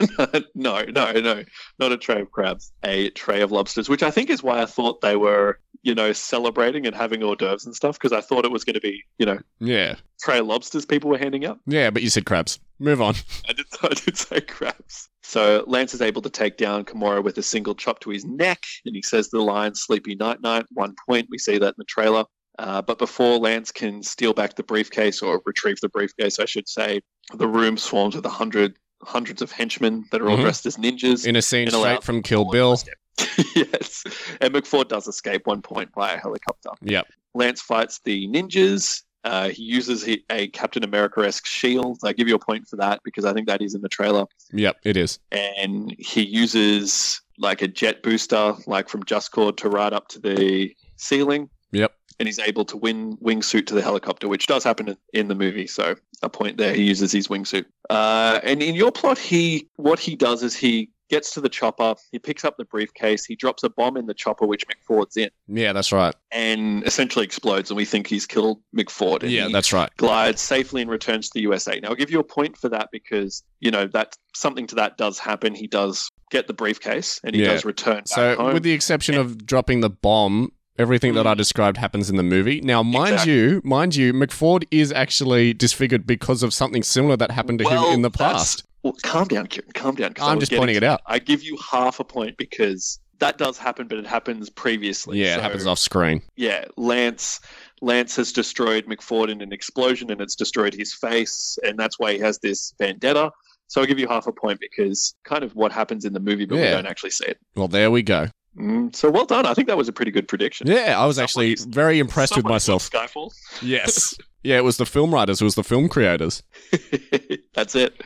[0.54, 1.44] no, no, no,
[1.78, 4.66] not a tray of crabs, a tray of lobsters, which I think is why I
[4.66, 8.44] thought they were, you know, celebrating and having hors d'oeuvres and stuff because I thought
[8.44, 9.96] it was going to be, you know, Yeah.
[10.22, 11.58] tray of lobsters people were handing out.
[11.66, 12.58] Yeah, but you said crabs.
[12.78, 13.14] Move on.
[13.48, 15.08] I did, I did say crabs.
[15.22, 18.64] So Lance is able to take down Kimura with a single chop to his neck,
[18.84, 21.26] and he says the lion, "Sleepy night, night." One point.
[21.30, 22.24] We see that in the trailer.
[22.58, 26.68] Uh, but before Lance can steal back the briefcase or retrieve the briefcase, I should
[26.68, 27.00] say,
[27.34, 30.42] the room swarms with a hundred hundreds of henchmen that are all Mhm.
[30.42, 31.26] dressed as ninjas.
[31.26, 32.76] In a scene straight from Kill Bill.
[33.54, 34.04] yes,
[34.40, 36.70] and McFord does escape one point by a helicopter.
[36.82, 37.06] Yep.
[37.34, 39.02] Lance fights the ninjas.
[39.24, 41.98] Uh, he uses a Captain America esque shield.
[42.04, 44.24] I give you a point for that because I think that is in the trailer.
[44.52, 45.18] Yep, it is.
[45.32, 50.20] And he uses like a jet booster, like from Just Cause, to ride up to
[50.20, 51.50] the ceiling.
[51.72, 51.92] Yep.
[52.20, 55.66] And he's able to win wingsuit to the helicopter, which does happen in the movie.
[55.66, 56.74] So a point there.
[56.74, 57.66] He uses his wingsuit.
[57.90, 61.94] Uh, and in your plot, he what he does is he gets to the chopper.
[62.10, 63.24] He picks up the briefcase.
[63.24, 66.12] He drops a bomb in the chopper, which McFord's in, Yeah, that's right.
[66.32, 67.70] and essentially explodes.
[67.70, 69.22] And we think he's killed McFord.
[69.22, 69.88] And Yeah, that's right.
[69.98, 71.78] glides safely and returns to the USA.
[71.78, 74.96] Now, I'll give you a point for that because you know that something to that
[74.98, 75.54] does happen.
[75.54, 77.52] He does get the briefcase and he Yeah.
[77.52, 78.54] does return back So, home.
[78.54, 81.38] with the exception of dropping the bomb, everything that I Mm.
[81.38, 82.60] described happens in the movie.
[82.60, 83.32] Now, mind Exactly.
[83.34, 87.88] you, mind you, McFord is actually disfigured because of something similar that happened to Well,
[87.88, 88.64] him in the past.
[88.82, 89.72] Well, calm down, Kieran.
[89.72, 90.12] Calm down.
[90.20, 91.00] I'm just pointing it out.
[91.06, 95.18] I give you half a point because that does happen, but it happens previously.
[95.22, 96.22] Yeah, it happens off screen.
[96.36, 97.40] Yeah, Lance.
[97.82, 102.12] Lance has destroyed McFord in an explosion, and it's destroyed his face, and that's why
[102.12, 103.30] he has this vendetta.
[103.68, 106.44] So I'll give you half a point because kind of what happens in the movie,
[106.46, 107.38] but we don't actually see it.
[107.56, 108.28] Well, there we go.
[108.58, 109.44] Mm, so well done.
[109.46, 110.66] I think that was a pretty good prediction.
[110.66, 112.90] Yeah, I was actually Someone's- very impressed with myself.
[112.90, 113.30] put Skyfall.
[113.62, 114.14] Yes.
[114.42, 116.40] Yeah, it was the film writers, it was the film creators.
[117.54, 118.00] That's it.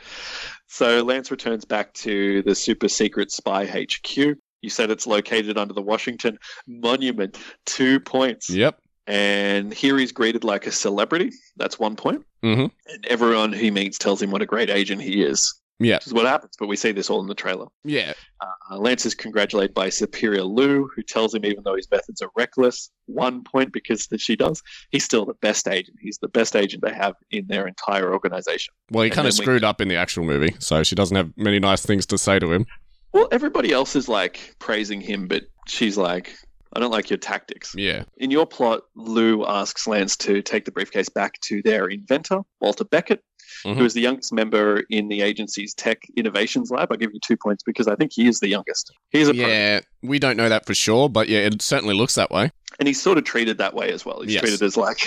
[0.67, 4.17] So Lance returns back to the super secret spy HQ.
[4.17, 7.37] You said it's located under the Washington Monument.
[7.67, 8.49] Two points.
[8.49, 8.79] Yep.
[9.05, 11.31] And here he's greeted like a celebrity.
[11.57, 12.23] That's one point.
[12.41, 15.53] hmm And everyone he meets tells him what a great agent he is.
[15.83, 15.95] Yeah.
[15.95, 17.65] Which is what happens, but we see this all in the trailer.
[17.83, 18.13] Yeah.
[18.39, 22.29] Uh, Lance is congratulated by Superior Lou, who tells him even though his methods are
[22.37, 24.61] reckless, one point because that she does,
[24.91, 25.97] he's still the best agent.
[25.99, 28.73] He's the best agent they have in their entire organization.
[28.91, 30.93] Well, he And kind of then we- screwed up in the actual movie, so she
[30.95, 32.67] doesn't have many nice things to say to him.
[33.13, 36.33] Well, everybody else is like praising him, but she's like,
[36.73, 37.73] I don't like your tactics.
[37.75, 38.03] Yeah.
[38.17, 42.83] In your plot, Lou asks Lance to take the briefcase back to their inventor, Walter
[42.85, 43.21] Beckett,
[43.65, 43.75] Mhm.
[43.75, 46.89] who is the youngest member in the agency's tech innovations lab.
[46.91, 48.91] I'll give you two points because I think he is the youngest.
[49.09, 52.15] He's a pro, Yeah, we don't know that for sure, but yeah, it certainly looks
[52.15, 52.51] that way.
[52.79, 54.21] and he's sort of treated that way as well.
[54.21, 54.41] He's Yes.
[54.43, 54.99] treated as like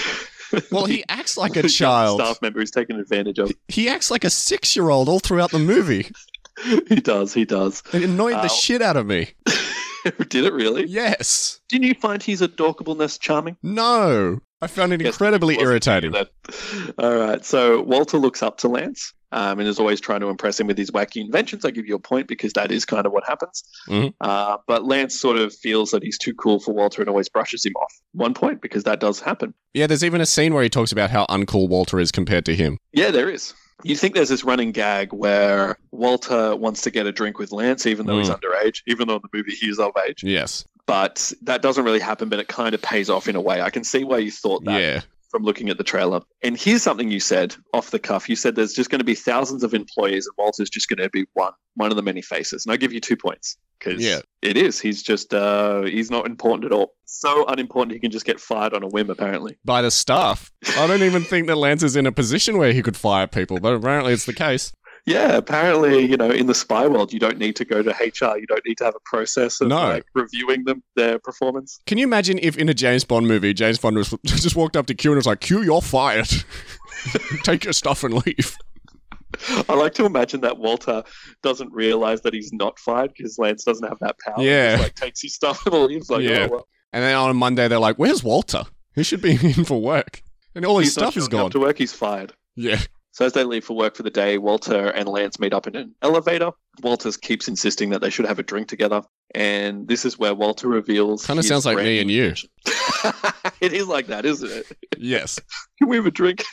[0.70, 2.20] Well, he acts like a child.
[2.20, 3.50] staff member who's taken advantage of.
[3.68, 6.10] He acts like a six year old all throughout the movie.
[6.88, 7.82] he does, he does.
[7.92, 9.28] It annoyed Uh, the shit out of me.
[10.28, 10.86] Did it really?
[10.86, 11.60] Yes.
[11.68, 13.56] Didn't you find his adorableness charming?
[13.62, 14.40] No.
[14.60, 16.14] I found it Yes, incredibly irritating.
[16.98, 17.44] All right.
[17.44, 20.78] So Walter looks up to Lance um, and is always trying to impress him with
[20.78, 21.64] his wacky inventions.
[21.66, 23.62] I give you a point because that is kind of what happens.
[23.88, 24.14] Mhm.
[24.20, 27.66] Uh, but Lance sort of feels that he's too cool for Walter and always brushes
[27.66, 27.92] him off.
[28.12, 29.52] One point because that does happen.
[29.74, 32.54] Yeah, there's even a scene where he talks about how uncool Walter is compared to
[32.54, 32.78] him.
[32.92, 33.52] Yeah, there is.
[33.84, 37.86] You think there's this running gag where Walter wants to get a drink with Lance,
[37.86, 38.40] even though he's Mm.
[38.40, 40.22] underage, even though in the movie he is of age.
[40.24, 40.64] Yes.
[40.86, 43.60] But that doesn't really happen, but it kind of pays off in a way.
[43.62, 44.80] I can see why you thought that.
[44.80, 45.00] Yeah.
[45.30, 46.20] from looking at the trailer.
[46.44, 48.28] And here's something you said off the cuff.
[48.28, 51.10] You said there's just going to be thousands of employees, and Walter's just going to
[51.10, 52.64] be one, one of the many faces.
[52.64, 54.20] And I give you two points because Yeah.
[54.42, 54.80] it is.
[54.80, 56.94] He's just uh, he's not important at all.
[57.04, 59.10] So unimportant he can just get fired on a whim.
[59.10, 60.50] Apparently, By the staff.
[60.78, 63.60] I don't even think that Lance is in a position where he could fire people,
[63.60, 64.72] but apparently it's the case.
[65.06, 65.36] yeah.
[65.36, 68.38] Apparently, you know, in the spy world, you don't need to go to HR.
[68.38, 69.76] You don't need to have a process of No.
[69.76, 71.78] like reviewing them their performance.
[71.86, 74.86] Can you imagine if in a James Bond movie, James Bond was just walked up
[74.86, 76.28] to Q and was like, Q, you're fired.
[77.44, 78.56] Take your stuff and leave.
[79.68, 81.02] I like to imagine that Walter
[81.42, 84.34] doesn't realize that he's not fired because Lance doesn't have that power.
[84.38, 84.72] He Yeah.
[84.72, 86.10] just, like takes his stuff and leaves.
[86.10, 86.46] Like, Yeah.
[86.50, 86.68] oh, well.
[86.92, 88.62] And then on a Monday, they're like, where's Walter?
[88.94, 90.22] He should be in for work.
[90.54, 91.50] And all his he's stuff is gone.
[91.50, 91.78] to work.
[91.78, 92.32] He's fired.
[92.54, 92.80] Yeah.
[93.10, 95.76] So as they leave for work for the day, Walter and Lance meet up in
[95.76, 96.50] an elevator.
[96.82, 99.02] Walter keeps insisting that they should have a drink together,
[99.36, 101.24] and this is where Walter reveals.
[101.24, 102.34] Kind of sounds like me and you.
[103.60, 104.66] it is like that, isn't it?
[104.98, 105.38] Yes.
[105.78, 106.44] Can we have a drink?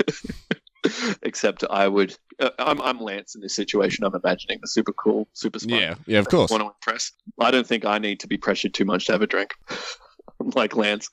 [1.21, 2.17] Except I would.
[2.39, 4.03] Uh, I'm, I'm Lance in this situation.
[4.03, 5.81] I'm imagining the super cool, super smart.
[5.81, 5.95] Yeah.
[6.07, 6.19] Yeah.
[6.19, 6.49] Of course.
[6.49, 7.11] Want to impress?
[7.39, 9.51] I don't think I need to be pressured too much to have a drink.
[10.55, 11.09] like Lance.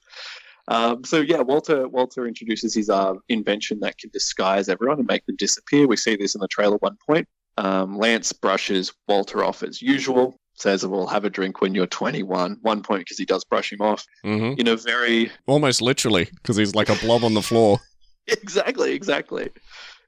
[0.68, 5.24] Um, so yeah, Walter Walter introduces his uh, invention that can disguise everyone and make
[5.26, 5.86] them disappear.
[5.86, 7.26] We see this in the trailer at one point.
[7.56, 10.38] Um, Lance brushes Walter off as usual.
[10.54, 13.80] Says, "We'll have a drink when you're 21." One point because he does brush him
[13.80, 17.80] off hmm in a very Almost literally, because he's like a blob on the floor.
[18.42, 19.50] exactly, exactly.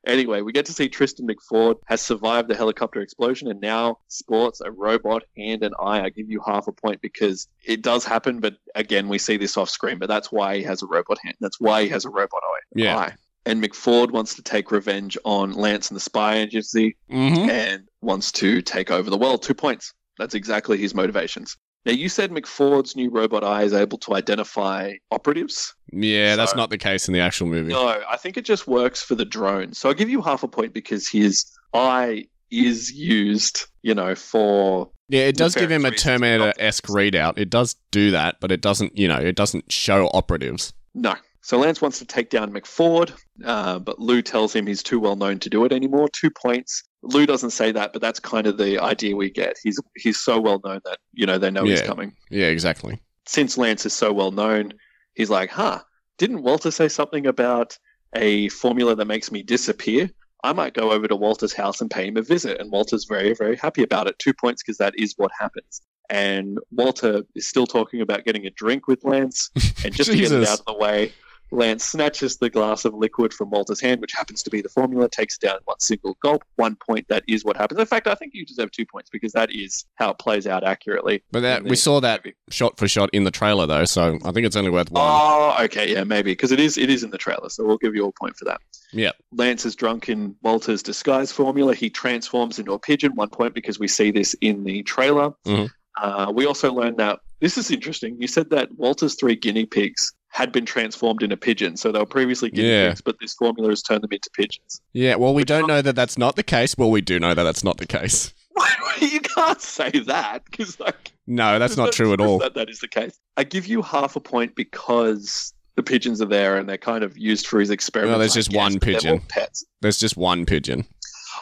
[0.06, 4.62] Anyway, we get to see Tristan McFord has survived the helicopter explosion and now sports
[4.62, 6.00] a robot hand and eye.
[6.00, 9.58] I give you half a point because it does happen, but again, we see this
[9.58, 9.98] off screen.
[9.98, 11.36] But that's why he has a robot hand.
[11.40, 12.60] That's why he has a robot eye.
[12.74, 12.96] Yeah.
[12.96, 13.14] eye.
[13.44, 18.32] And McFord wants to take revenge on Lance and the spy agency hmm and wants
[18.32, 19.42] to take over the world.
[19.42, 19.92] Two points.
[20.18, 21.56] That's exactly his motivations.
[21.86, 25.74] Now, you said McFord's new robot eye is able to identify operatives.
[25.92, 27.72] Yeah, that's not the case in the actual movie.
[27.72, 29.72] No, I think it just works for the drone.
[29.72, 34.90] So I'll give you half a point because his eye is used, you know, for
[35.08, 37.38] Yeah, it does give him a Terminator esque readout.
[37.38, 40.72] It does do that, but it doesn't, you know, it doesn't show operatives.
[40.94, 41.14] no.
[41.42, 43.12] So Lance wants to take down McFord,
[43.44, 46.08] uh, but Lou tells him he's too well known to do it anymore.
[46.08, 46.82] Two points.
[47.02, 49.56] Lou doesn't say that, but that's kind of the idea we get.
[49.62, 52.14] He's he's so well known that you know they know he's coming.
[52.30, 53.00] Yeah, exactly.
[53.26, 54.74] Since Lance is so well known,
[55.14, 55.80] he's like, "Huh?
[56.18, 57.78] Didn't Walter say something about
[58.14, 60.10] a formula that makes me disappear?"
[60.42, 62.60] I might go over to Walter's house and pay him a visit.
[62.60, 64.18] And Walter's very, very happy about it.
[64.18, 65.82] Two points because that is what happens.
[66.08, 69.50] And Walter is still talking about getting a drink with Lance.
[69.84, 71.12] And just to get it out of the way,
[71.50, 75.08] Lance snatches the glass of liquid from Walter's hand, which happens to be the formula,
[75.08, 76.44] takes it down in one single gulp.
[76.56, 77.80] One point, that is what happens.
[77.80, 80.64] In fact, I think you deserve two points because that is how it plays out
[80.64, 81.22] accurately.
[81.32, 82.36] But that we saw that movie.
[82.50, 85.02] shot for shot in the trailer though, so I think it's only worth one.
[85.04, 87.94] Oh, okay, yeah, maybe because it is it is in the trailer, so we'll give
[87.94, 88.60] you a point for that.
[88.92, 89.12] Yeah.
[89.32, 91.74] Lance is drunk in Walter's disguise formula.
[91.74, 93.12] He transforms into a pigeon.
[93.14, 95.32] One point because we see this in the trailer.
[95.46, 95.68] Mhm.
[96.00, 98.16] Uh, we also learned that this is interesting.
[98.20, 102.06] You said that Walter's three guinea pigs had been transformed into pigeons, so they were
[102.06, 102.88] previously guinea Yeah.
[102.90, 104.80] pigs, but this formula has turned them into pigeons.
[104.92, 106.76] Yeah, well, we Which don't know that that's not the case.
[106.78, 108.32] Well, we do know that that's not the case.
[109.00, 112.38] you can't say that because like No, that's not no true at all.
[112.38, 113.18] That, that is the case.
[113.36, 117.16] I give you half a point because the pigeons are there and they're kind of
[117.16, 118.12] used for his experiments.
[118.14, 119.20] No, there's just one pigeon.
[119.28, 119.64] Pets.
[119.80, 120.84] There's just one pigeon.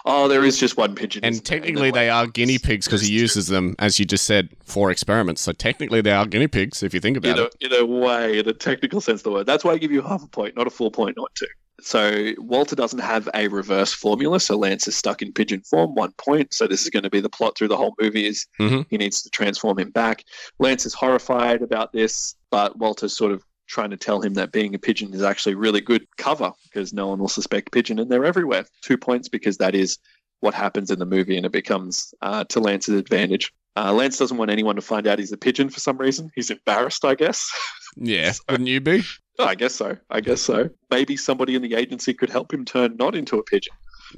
[0.05, 1.25] Oh, there is just one pigeon.
[1.25, 4.91] And technically, they are guinea pigs because he uses them, as you just said, for
[4.91, 5.43] experiments.
[5.43, 7.55] So technically, they are guinea pigs if you think about in it.
[7.61, 9.47] in a way, in a technical sense of the word.
[9.47, 11.47] That's why I give you half a point, not a full point, not two.
[11.81, 16.11] So Walter doesn't have a reverse formula, so Lance is stuck in pigeon form, one
[16.19, 16.53] point.
[16.53, 18.85] So this is going to be the plot through the whole movie is Mhm.
[18.91, 20.25] he needs to transform him back.
[20.59, 24.75] Lance is horrified about this, but Walter's sort of trying to tell him that being
[24.75, 28.25] a pigeon is actually really good cover because no one will suspect pigeon and they're
[28.25, 28.65] everywhere.
[28.83, 29.99] Two points because that is
[30.41, 33.53] what happens in the movie and it becomes uh, to Lance's advantage.
[33.77, 36.31] Uh, Lance doesn't want anyone to find out he's a pigeon for some reason.
[36.35, 37.51] He's embarrassed, I guess.
[38.01, 39.03] Yeah, wouldn't you be?
[39.41, 39.97] Oh, I guess so.
[40.09, 40.71] I guess so.
[40.89, 43.73] Maybe somebody in the agency could help him turn not into a pigeon.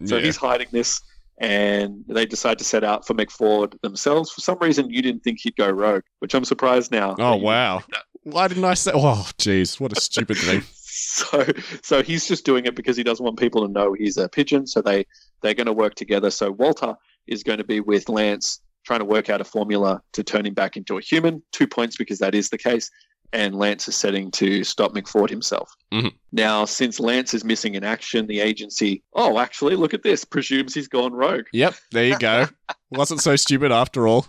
[0.05, 0.25] So yeah.
[0.25, 1.01] he's hiding this,
[1.41, 4.31] and they decide to set out for McFord themselves.
[4.31, 7.17] For some reason, you didn't think he'd go rogue, which I'm surprised now.
[7.19, 7.83] Oh wow!
[8.23, 8.93] Why didn't I say?
[8.95, 10.63] Oh, jeez, what a stupid thing.
[10.75, 11.45] So,
[11.83, 14.67] so he's just doing it because he doesn't want people to know he's a pigeon.
[14.67, 15.07] So they
[15.43, 16.31] they're going to work together.
[16.31, 16.95] So Walter
[17.27, 20.55] is going to be with Lance, trying to work out a formula to turn him
[20.55, 21.43] back into a human.
[21.53, 22.91] Two points because that is the case.
[23.33, 25.73] And Lance is setting to stop McFord himself.
[25.93, 26.13] Mhm.
[26.33, 30.75] Now, since Lance is missing in action, the agency, oh, actually, look at this, presumes
[30.75, 32.49] he's gone rogue Yep, there you go.
[32.91, 34.27] Wasn't so stupid after all.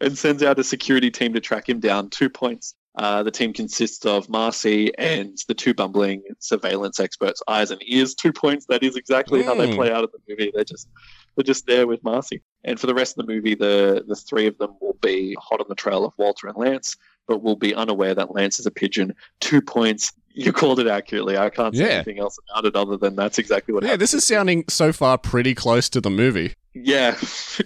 [0.00, 2.08] and sends out a security team to track him down.
[2.08, 2.74] Two points.
[2.96, 8.14] Uh, the team consists of Marcy and the two bumbling surveillance experts, eyes and ears.
[8.14, 8.66] Two points.
[8.66, 9.76] That is exactly how they Mm.
[9.76, 10.50] play out in the movie.
[10.54, 10.88] They're just
[11.36, 12.42] they're just there with Marcy.
[12.64, 15.60] And for the rest of the movie, the the three of them will be hot
[15.60, 16.96] on the trail of Walter and Lance,
[17.28, 19.14] but will be unaware that Lance is a pigeon.
[19.40, 20.12] Two points.
[20.32, 21.36] You called it accurately.
[21.38, 21.94] I can't say Yeah.
[21.94, 24.02] anything else about it other than that's exactly what Yeah, happened.
[24.02, 26.54] this is sounding so far pretty close to the movie.
[26.74, 27.16] Yeah,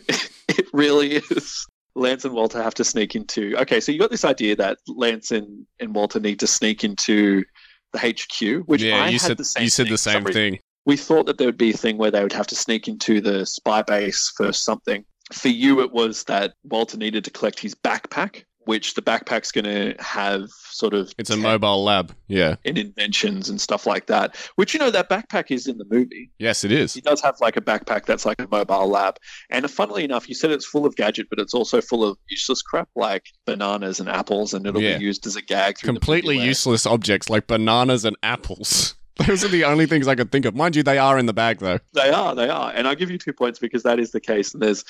[0.49, 1.66] it really is.
[1.95, 3.57] Lance and Walter have to sneak into.
[3.59, 7.45] Okay, so you got this idea that Lance and, and Walter need to sneak into
[7.93, 9.63] the HQ, which yeah, I you had said the same.
[9.63, 9.93] you said thing.
[9.93, 10.59] the same thing.
[10.87, 13.21] We thought that there would be a thing where they would have to sneak into
[13.21, 15.05] the spy base for something.
[15.33, 19.65] For you, it was that Walter needed to collect his backpack, which the backpack's going
[19.65, 22.15] to have sort of It's a mobile lab.
[22.29, 22.57] Yeah.
[22.65, 24.37] and inventions and stuff like that.
[24.57, 26.31] Which you know that backpack is in the movie.
[26.39, 26.95] Yes, it is.
[26.95, 29.17] He does have like a backpack that's like a mobile lab.
[29.51, 32.17] And uh, funnily enough, you said it's full of gadget, but it's also full of
[32.29, 34.99] useless crap like bananas and apples, and it'll Yeah.
[34.99, 35.79] be used as a gag.
[35.79, 38.95] Through Completely useless objects like bananas and apples.
[39.29, 40.57] Those are the only things I could think of.
[40.57, 41.79] Mind you, they are in the bag though.
[41.93, 44.53] They are, they are, and I'll give you two points because that is the case.
[44.53, 44.85] And there's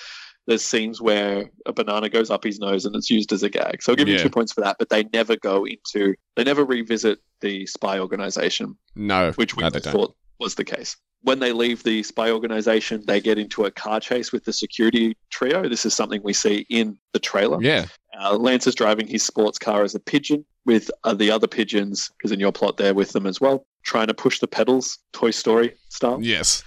[0.46, 3.82] there's scenes where a banana goes up his nose and it's used as a gag.
[3.82, 4.14] So I'll give Yeah.
[4.18, 4.76] you two points for that.
[4.78, 9.70] But they never go into, they never revisit the spy organization, No, which we no,
[9.70, 9.92] they don't.
[9.92, 10.96] thought was the case.
[11.22, 15.16] When they leave the spy organization, they get into a car chase with the security
[15.30, 15.66] trio.
[15.68, 17.62] This is something we see in the trailer.
[17.62, 17.86] Yeah,
[18.20, 22.10] Uh, Lance is driving his sports car as a pigeon with uh, the other pigeons,
[22.16, 25.30] because in your plot there with them as well, trying to push the pedals, Toy
[25.32, 26.62] Story style yes.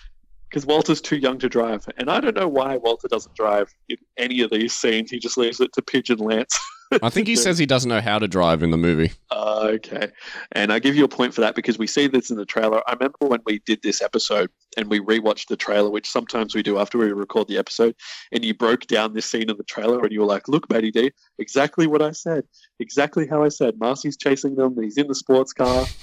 [0.50, 1.88] Because Walter's too young to drive.
[1.98, 5.12] And I don't know why Walter doesn't drive in any of these scenes.
[5.12, 6.58] He just leaves it to Pigeon Lance.
[7.04, 9.12] I think he says he doesn't know how to drive in the movie.
[9.30, 10.10] Uh, okay.
[10.54, 12.82] And I give you a point for that because we see this in the trailer.
[12.88, 16.64] I remember when we did this episode and we rewatched the trailer, which sometimes we
[16.64, 17.94] do after we record the episode,
[18.32, 20.92] and you broke down this scene in the trailer and you were like, look, Matty
[20.92, 22.46] D, exactly what I said.
[22.80, 23.78] Exactly how I said.
[23.80, 24.82] Marcy's chasing them.
[24.82, 25.86] He's in the sports car.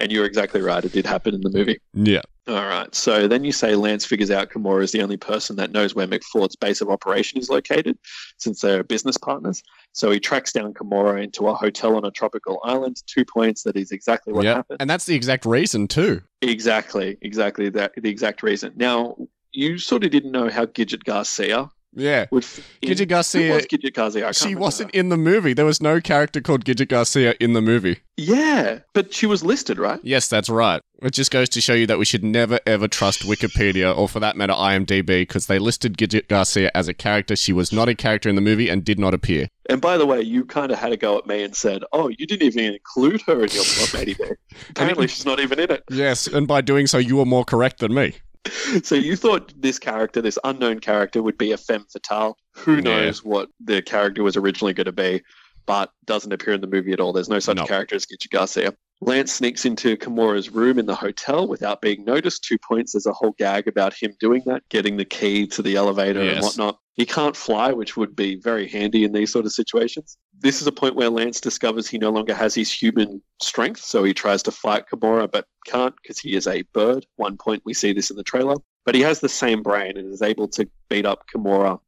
[0.00, 0.84] And you're exactly right.
[0.84, 1.80] It did happen in the movie.
[1.92, 2.22] Yeah.
[2.48, 2.92] All right.
[2.94, 6.06] So then you say Lance figures out Kimura is the only person that knows where
[6.06, 7.98] McFord's base of operation is located,
[8.38, 9.62] since they're business partners.
[9.92, 13.02] So he tracks down Kimura into a hotel on a tropical island.
[13.06, 13.64] Two points.
[13.64, 14.54] That is exactly what yeah.
[14.54, 14.80] happened.
[14.80, 16.22] And that's the exact reason too.
[16.40, 17.18] Exactly.
[17.20, 17.68] Exactly.
[17.68, 18.72] That the exact reason.
[18.76, 19.16] Now
[19.52, 22.26] you sort of didn't know how Gidget Garcia Yeah.
[22.30, 22.44] would.
[22.44, 22.90] Fit in.
[22.90, 24.32] Gidget Garcia was Gidget Garcia?
[24.32, 24.98] She wasn't her.
[25.00, 25.52] in the movie.
[25.52, 28.00] There was no character called Gidget Garcia in the movie.
[28.16, 30.00] Yeah, but she was listed, right?
[30.02, 30.80] Yes, that's right.
[31.02, 34.20] It just goes to show you that we should never ever trust Wikipedia or for
[34.20, 37.36] that matter IMDb because they listed Gidget Garcia as a character.
[37.36, 39.48] She was not a character in the movie and did not appear.
[39.70, 42.08] And by the way, you kind of had a go at me and said, "Oh,
[42.08, 44.38] you didn't even include her in your plot, Matty Bear.
[44.70, 47.78] Apparently, she's not even in it." Yes, and by doing so, you were more correct
[47.80, 48.14] than me.
[48.82, 52.36] So you thought this character, this unknown character, would be a femme fatale.
[52.52, 52.80] Who Yeah.
[52.80, 55.22] knows what the character was originally going to be,
[55.66, 57.12] but doesn't appear in the movie at all.
[57.12, 57.64] There's no such No.
[57.64, 58.74] character as Gidget Garcia.
[59.00, 62.42] Lance sneaks into Kimura's room in the hotel without being noticed.
[62.42, 62.92] Two points.
[62.92, 66.42] There's a whole gag about him doing that, getting the key to the elevator and
[66.42, 66.78] whatnot.
[66.94, 70.18] He can't fly, which would be very handy in these sort of situations.
[70.40, 74.02] This is a point where Lance discovers he no longer has his human strength, so
[74.02, 77.06] he tries to fight Kimura but can't because he is a bird.
[77.16, 78.56] One point we see this in the trailer.
[78.84, 81.78] But he has the same brain and is able to beat up Kimura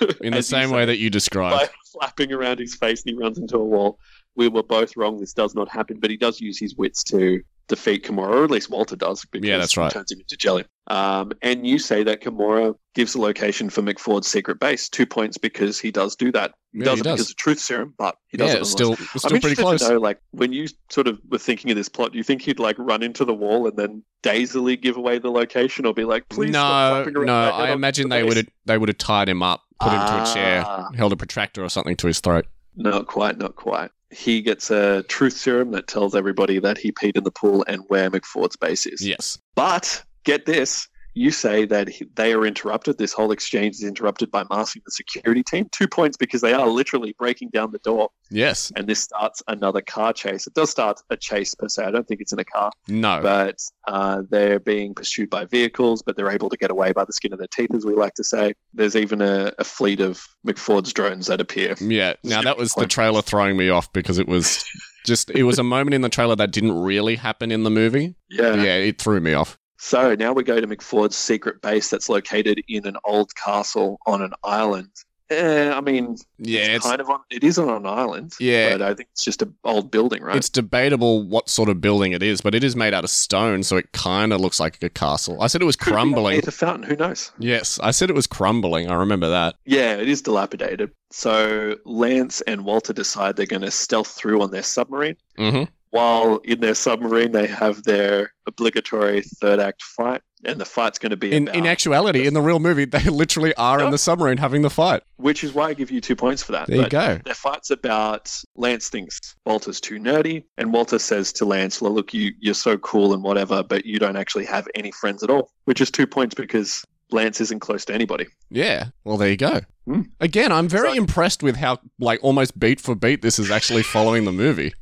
[0.20, 1.70] In the same way that you by described.
[1.92, 3.98] flapping around his face and he runs into a wall.
[4.36, 5.18] We were both wrong.
[5.20, 8.50] This does not happen, but he does use his wits to defeat Kimura, or at
[8.50, 9.24] least Walter does.
[9.30, 9.92] Because Yeah, that's he right.
[9.92, 10.64] turns him into jelly.
[10.88, 14.88] Um, and you say that Kimura gives the location for McFord's secret base.
[14.88, 16.52] Two points because he does do that.
[16.72, 17.12] He Yeah, does he it does.
[17.18, 19.62] because of truth serum, but he does yeah, it it's still, it's I'm pretty interested
[19.62, 19.80] close.
[19.82, 22.42] to know, like, when you sort of were thinking of this plot, do you think
[22.42, 26.04] he'd like run into the wall and then dazily give away the location, or be
[26.04, 27.32] like, "Please no, no.
[27.34, 30.22] I imagine the they would have they would have tied him up, put him to
[30.22, 30.88] a chair, Ah.
[30.96, 32.46] held a protractor or something to his throat.
[32.74, 33.90] Not quite, not quite.
[34.12, 37.82] He gets a truth serum that tells everybody that he peed in the pool and
[37.88, 39.06] where McFord's base is.
[39.06, 39.38] Yes.
[39.54, 40.88] But get this.
[41.14, 42.98] You say that they are interrupted.
[42.98, 45.68] This whole exchange is interrupted by masking the security team.
[45.72, 48.70] Two points because they are literally breaking down the door, Yes.
[48.76, 50.46] and this starts another car chase.
[50.46, 51.84] It does start a chase per se.
[51.84, 53.20] I don't think it's in a car, No.
[53.22, 57.12] but uh, they're being pursued by vehicles, but they're able to get away by the
[57.12, 58.54] skin of their teeth, as we like to say.
[58.72, 61.74] There's even a, a fleet of McFord's drones that appear.
[61.80, 62.14] Yeah.
[62.22, 64.64] Now that was the trailer throwing me off because it was
[65.06, 68.14] just it was a moment in the trailer that didn't really happen in the movie.
[68.30, 68.54] Yeah.
[68.54, 69.58] Yeah, it threw me off.
[69.82, 74.20] So now we go to McFord's secret base that's located in an old castle on
[74.20, 74.90] an island.
[75.30, 77.20] Eh, I mean, Yeah, it's, it's kind of on.
[77.30, 78.34] It is on an island.
[78.38, 78.72] Yeah.
[78.72, 80.36] but I think it's just an old building, right?
[80.36, 83.62] it's debatable what sort of building it is, but it is made out of stone,
[83.62, 85.40] so it kind of looks like a castle.
[85.40, 86.34] I said it was crumbling.
[86.34, 86.82] underneath a fountain.
[86.82, 87.32] Who knows?
[87.38, 88.90] Yes, I said it was crumbling.
[88.90, 89.54] I remember that.
[89.64, 90.90] Yeah, it is dilapidated.
[91.10, 95.16] So Lance and Walter decide they're going to stealth through on their submarine.
[95.38, 100.98] hmm While in their submarine, they have their obligatory third act fight, and the fight's
[101.00, 103.98] going to be In in actuality, in the real movie, they literally are in the
[103.98, 105.02] submarine having the fight.
[105.16, 106.68] which is why I give you two points for that.
[106.68, 107.18] There you go.
[107.24, 112.14] Their fight's about Lance thinks Walter's too nerdy, and Walter says to Lance, "Well, look,
[112.14, 115.50] you you're so cool and whatever, but you don't actually have any friends at all."
[115.64, 118.26] Which is two points because Lance isn't close to anybody.
[118.50, 118.90] Yeah.
[119.02, 119.62] Well, there you go.
[119.86, 120.02] Hmm.
[120.20, 123.82] Again, I'm very So- impressed with how like almost beat for beat this is actually
[123.82, 124.72] following the movie.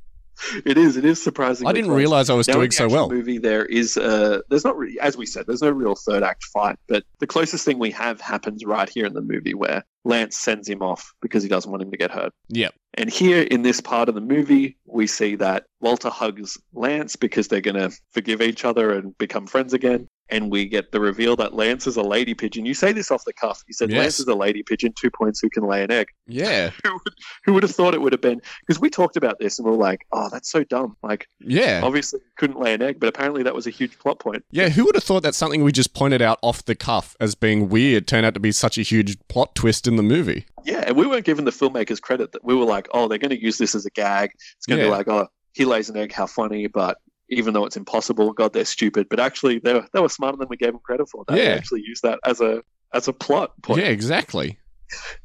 [0.65, 0.97] It is.
[0.97, 1.67] It is surprising.
[1.67, 3.09] I didn't realize I was Now, doing so well.
[3.09, 6.45] Movie, there is uh there's not really, as we said, there's no real third act
[6.45, 10.37] fight, but the closest thing we have happens right here in the movie where Lance
[10.37, 12.33] sends him off because he doesn't want him to get hurt.
[12.49, 12.75] Yep.
[12.95, 17.49] And here in this part of the movie, we see that Walter hugs Lance because
[17.49, 20.09] they're going to forgive each other and become friends again.
[20.31, 22.67] And we get the reveal that Lance is a lady pigeon.
[22.67, 23.63] You say this off the cuff.
[23.67, 23.99] You said Yes.
[23.99, 26.09] Lance is a lady pigeon, two points who can lay an egg.
[26.27, 26.71] Yeah.
[26.85, 27.15] Who would,
[27.45, 28.41] who would have thought it would have been?
[28.67, 30.97] Because we talked about this and we are like, oh, that's so dumb.
[31.03, 31.81] Like, Yeah.
[31.83, 34.45] obviously couldn't lay an egg, but apparently that was a huge plot point.
[34.51, 37.35] Yeah, who would have thought that something we just pointed out off the cuff as
[37.35, 40.45] being weird turned out to be such a huge plot twist in the movie?
[40.65, 43.31] Yeah, and we weren't giving the filmmakers credit that we were like, oh, they're going
[43.31, 44.31] to use this as a gag.
[44.57, 44.91] It's going to Yeah.
[44.91, 46.99] be like, oh, he lays an egg, how funny, but
[47.29, 49.09] even though it's impossible, God, they're stupid.
[49.11, 51.25] But actually, they were, they were smarter than we gave them credit for.
[51.29, 51.51] They Yeah.
[51.51, 52.63] actually used that as a
[52.95, 54.59] as a plot point, Yeah, exactly.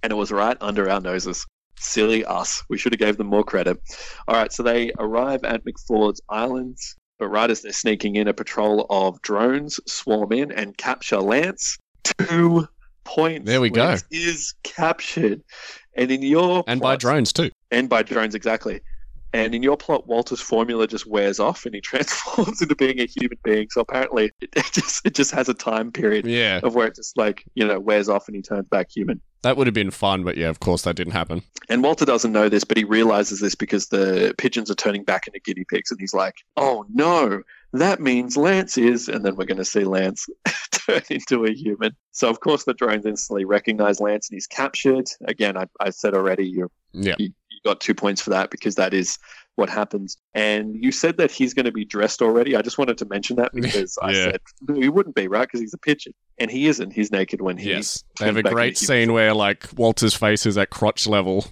[0.03, 1.45] and it was right under our noses.
[1.79, 2.61] Silly us.
[2.69, 3.79] We should have gave them more credit.
[4.27, 8.33] All right, so they arrive at McFord's Islands, but right as they're sneaking in, a
[8.33, 11.77] patrol of drones swarm in and capture Lance.
[12.03, 12.67] Two
[13.05, 13.45] points.
[13.45, 13.95] There we go.
[14.11, 15.41] Is captured,
[15.95, 17.49] and in your And by drones too.
[17.71, 18.81] and by drones exactly.
[19.33, 23.05] And in your plot, Walter's formula just wears off, and he transforms into being a
[23.05, 23.67] human being.
[23.71, 26.59] So apparently, it, it just it just has a time period Yeah.
[26.63, 29.21] of where it just like you know wears off, and he turns back human.
[29.41, 31.41] That would have been fun, but yeah, of course that didn't happen.
[31.67, 35.27] And Walter doesn't know this, but he realizes this because the pigeons are turning back
[35.27, 37.41] into guinea pigs, and he's like, "Oh no,
[37.73, 40.27] that means Lance is." And then we're going to see Lance
[40.71, 41.93] turn into a human.
[42.11, 45.09] So of course the drones instantly recognize Lance, and he's captured.
[45.27, 47.15] Again, I, I said already, you're Yeah.
[47.19, 49.17] you, you got two points for that because that is
[49.55, 50.17] what happens.
[50.33, 52.55] And you said that he's going to be dressed already.
[52.55, 55.59] I just wanted to mention that because I said no, he wouldn't be right because
[55.61, 56.91] he's a pigeon, and he isn't.
[56.91, 57.69] He's naked when he.
[57.69, 58.03] Yes.
[58.19, 61.45] They have a great scene where like Walter's face is at crotch level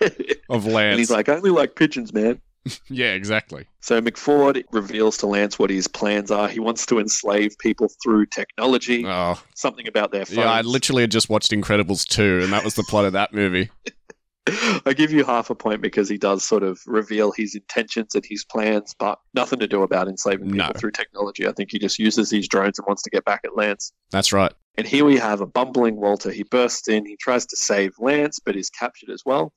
[0.48, 0.92] of Lance.
[0.92, 2.40] and he's like, I only like pigeons, man.
[2.88, 3.66] yeah, exactly.
[3.80, 6.48] So McFord reveals to Lance what his plans are.
[6.48, 10.38] He wants to enslave people through technology, Oh, something about their phones.
[10.38, 13.34] yeah, I literally had just watched Incredibles 2 and that was the plot of that
[13.34, 13.70] movie.
[14.86, 18.24] I give you half a point because he does sort of reveal his intentions and
[18.28, 20.72] his plans, but nothing to do about enslaving people No.
[20.76, 21.46] through technology.
[21.48, 23.92] I think he just uses these drones and wants to get back at Lance.
[24.10, 24.52] That's right.
[24.76, 26.30] And here we have a bumbling Walter.
[26.30, 29.52] He bursts in, he tries to save Lance, but is captured as well.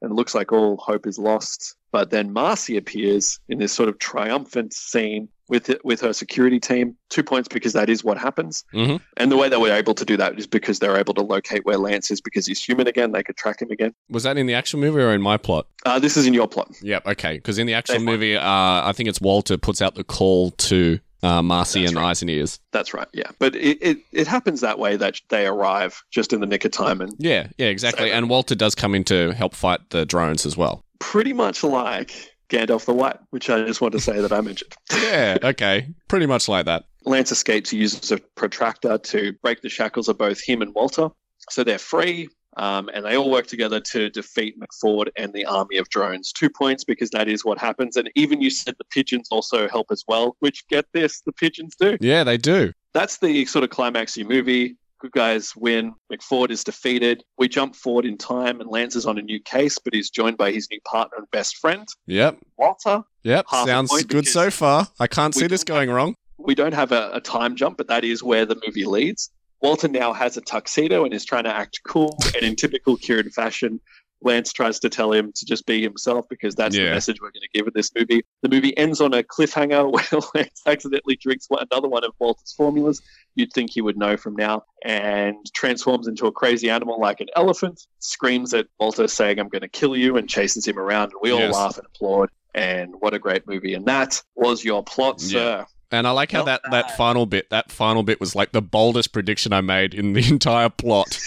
[0.00, 1.76] And it looks like all hope is lost.
[1.92, 6.96] But then Marcy appears in this sort of triumphant scene with with her security team.
[7.10, 8.64] Two points because that is what happens.
[8.74, 9.00] Mhm.
[9.18, 11.66] And the way they were able to do that is because they're able to locate
[11.66, 13.12] where Lance is because he's human again.
[13.12, 13.92] They could track him again.
[14.08, 15.66] Was that in the actual movie or in my plot?
[15.84, 16.70] Uh, this is in your plot.
[16.80, 17.34] Yep, okay.
[17.34, 18.04] Because in the actual one.
[18.06, 21.96] movie, uh, I think it's Walter puts out the call to uh, Marcy That's and
[22.00, 22.08] right.
[22.10, 22.58] Eyes and Ears.
[22.72, 23.06] That's right.
[23.12, 26.64] Yeah, but it, it, it happens that way that they arrive just in the nick
[26.64, 28.08] of time and Yeah, yeah, exactly.
[28.08, 30.82] So- and Walter does come in to help fight the drones as well.
[31.02, 34.72] Pretty much like Gandalf the White, which I just want to say that I mentioned.
[34.92, 35.88] Yeah, okay.
[36.08, 36.84] Pretty much like that.
[37.04, 41.08] Lance escapes, uses a protractor to break the shackles of both him and Walter.
[41.50, 45.76] So they're free, um, and they all work together to defeat McFord and the army
[45.78, 46.32] of drones.
[46.32, 47.96] Two points because that is what happens.
[47.96, 51.74] And even you said the pigeons also help as well, which get this, the pigeons
[51.78, 51.98] do.
[52.00, 52.72] Yeah, they do.
[52.94, 54.76] That's the sort of climax of your movie.
[55.02, 55.94] Good guys win.
[56.12, 57.24] McFord is defeated.
[57.36, 60.36] We jump forward in time, and Lance is on a new case, but he's joined
[60.36, 63.02] by his new partner and best friend, Yep, Walter.
[63.24, 63.46] yep.
[63.50, 64.86] Half Sounds good so far.
[65.00, 66.14] I can't see this don't have- going wrong.
[66.38, 69.30] we don't have a, a time jump, but that is where the movie leads.
[69.60, 72.16] Walter now has a tuxedo and is trying to act cool.
[72.34, 73.80] And in typical Kieran fashion,
[74.22, 77.42] Lance tries to tell him to just be himself because that's the message we're going
[77.42, 78.22] to give in this movie.
[78.42, 82.52] The movie ends on a cliffhanger where Lance accidentally drinks one, another one of Walter's
[82.52, 83.02] formulas.
[83.34, 87.28] You'd think he would know from now, and transforms into a crazy animal like an
[87.36, 87.86] elephant.
[87.98, 91.12] Screams at Walter, saying, "I'm going to kill you," and chases him around.
[91.12, 91.54] And we all Yes.
[91.54, 92.28] laugh and applaud.
[92.54, 93.72] And what a great movie!
[93.74, 95.28] And that was your plot, Yeah.
[95.28, 95.66] sir.
[95.90, 98.62] And I like how Not that, that final bit, that final bit was like the
[98.62, 101.18] boldest prediction I made in the entire plot.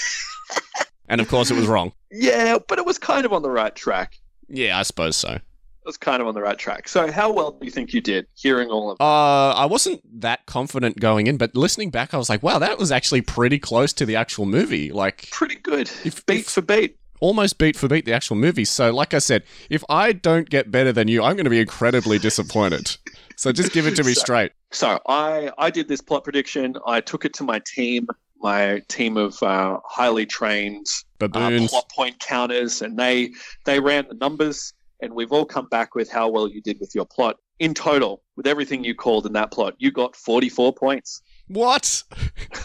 [1.08, 1.92] and of course it was wrong.
[2.18, 4.18] Yeah, but it was kind of on the right track.
[4.48, 5.30] Yeah, I suppose so.
[5.34, 5.42] It
[5.90, 6.88] was kind of on the right track.
[6.88, 10.46] So, how well do you think you did hearing all of Uh, I wasn't that
[10.48, 13.94] confident going in, but listening back, I was like, wow, that was actually pretty close
[13.94, 14.92] to the actual movie.
[14.92, 15.92] Like, Pretty good.
[16.04, 16.98] If- beat if- for beat.
[17.20, 18.66] almost beat for beat the actual movie.
[18.66, 21.60] So, like I said, if I don't get better than you, I'm going to be
[21.60, 22.98] incredibly disappointed.
[23.36, 24.54] So, just give it to me So- straight.
[24.72, 26.78] So, I I did this plot prediction.
[26.88, 28.08] I took it to my team,
[28.42, 30.88] my team of uh, highly trained
[31.22, 31.70] uh, Baboons.
[31.72, 33.32] plot point counters, and they
[33.66, 36.94] they ran the numbers, and we've all come back with how well you did with
[36.96, 37.38] your plot.
[37.60, 41.22] In total, with everything you called in that plot, you got 44 points.
[41.48, 42.04] What?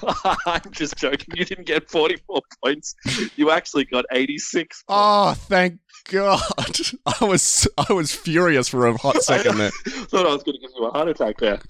[0.47, 1.33] I'm just joking.
[1.37, 2.97] You didn't get 44 points.
[3.37, 4.83] You actually got 86.
[4.89, 5.79] Oh, thank
[6.09, 6.41] God,
[7.21, 9.71] I was I was furious for a hot second there.
[9.87, 11.61] Thought I was going to give you a heart attack there.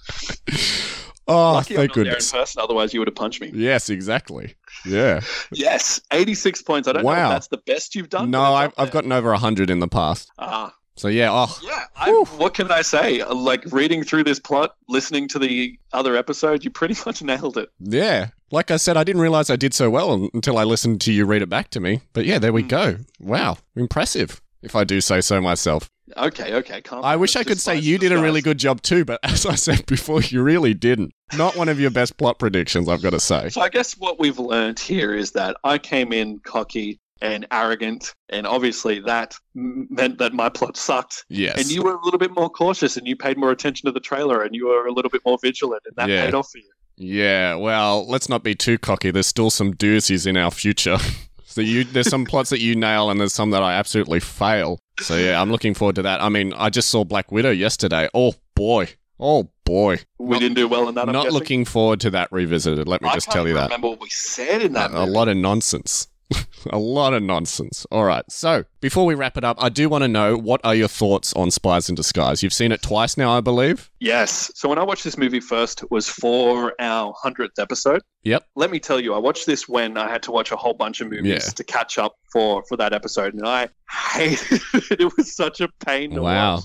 [1.31, 2.31] Oh, Lucky I'm thank not there in goodness.
[2.31, 3.51] person, otherwise you would have punched me.
[3.53, 4.55] Yes, exactly.
[4.85, 5.21] Yeah.
[5.51, 6.87] Yes, 86 points.
[6.87, 7.29] I don't know Wow.
[7.29, 8.31] if that's the best you've done.
[8.31, 10.29] No, I've, I've gotten over 100 in the past.
[10.39, 11.29] Ah, So, yeah.
[11.31, 11.85] Oh, yeah.
[11.95, 13.23] I, what can I say?
[13.25, 17.69] Like reading through this plot, listening to the other episode, you pretty much nailed it.
[17.79, 18.29] yeah.
[18.53, 21.25] Like I said, I didn't realize I did so well until I listened to you
[21.25, 22.01] read it back to me.
[22.11, 22.67] But yeah, there we Mm.
[22.67, 22.97] go.
[23.21, 23.57] Wow.
[23.77, 25.89] Impressive, if I do say so myself.
[26.17, 26.81] Okay, okay.
[26.81, 29.45] Calm I wish I could say you did a really good job too, but as
[29.45, 31.13] I said before, you really didn't.
[31.37, 33.49] Not one of your best plot predictions, I've got to say.
[33.49, 38.15] So I guess what we've learned here is that I came in cocky and arrogant,
[38.29, 41.23] and obviously that m- meant that my plot sucked.
[41.29, 41.57] Yes.
[41.59, 43.99] And you were a little bit more cautious, and you paid more attention to the
[43.99, 46.25] trailer, and you were a little bit more vigilant, and that Yeah.
[46.25, 46.69] paid off for you.
[46.97, 49.11] Yeah, well, let's not be too cocky.
[49.11, 50.97] There's still some doozies in our future.
[51.45, 54.79] so you, there's some plots that you nail, and there's some that I absolutely fail.
[55.01, 56.21] So yeah, I'm looking forward to that.
[56.21, 58.09] I mean, I just saw Black Widow yesterday.
[58.13, 58.89] Oh boy,
[59.19, 59.99] oh boy.
[60.19, 61.07] We didn't do well in that.
[61.07, 61.39] I'm Not guessing.
[61.39, 62.87] looking forward to that revisited.
[62.87, 63.63] Let me I just tell you that.
[63.65, 64.91] Remember what we said in that.
[64.91, 65.11] A, a movie.
[65.11, 66.07] lot of nonsense.
[66.69, 67.85] a lot of nonsense.
[67.91, 68.23] All right.
[68.29, 71.33] So before we wrap it up, I do want to know what are your thoughts
[71.33, 72.43] on Spies in Disguise?
[72.43, 73.89] You've seen it twice now, I believe.
[73.99, 74.51] Yes.
[74.55, 78.01] So when I watched this movie first, it was for our hundredth episode.
[78.23, 78.45] Yep.
[78.55, 81.01] Let me tell you, I watched this when I had to watch a whole bunch
[81.01, 81.51] of movies Yeah.
[81.55, 84.99] to catch up for for that episode, and I hated it.
[85.01, 86.55] It was such a pain to Wow.
[86.55, 86.63] watch.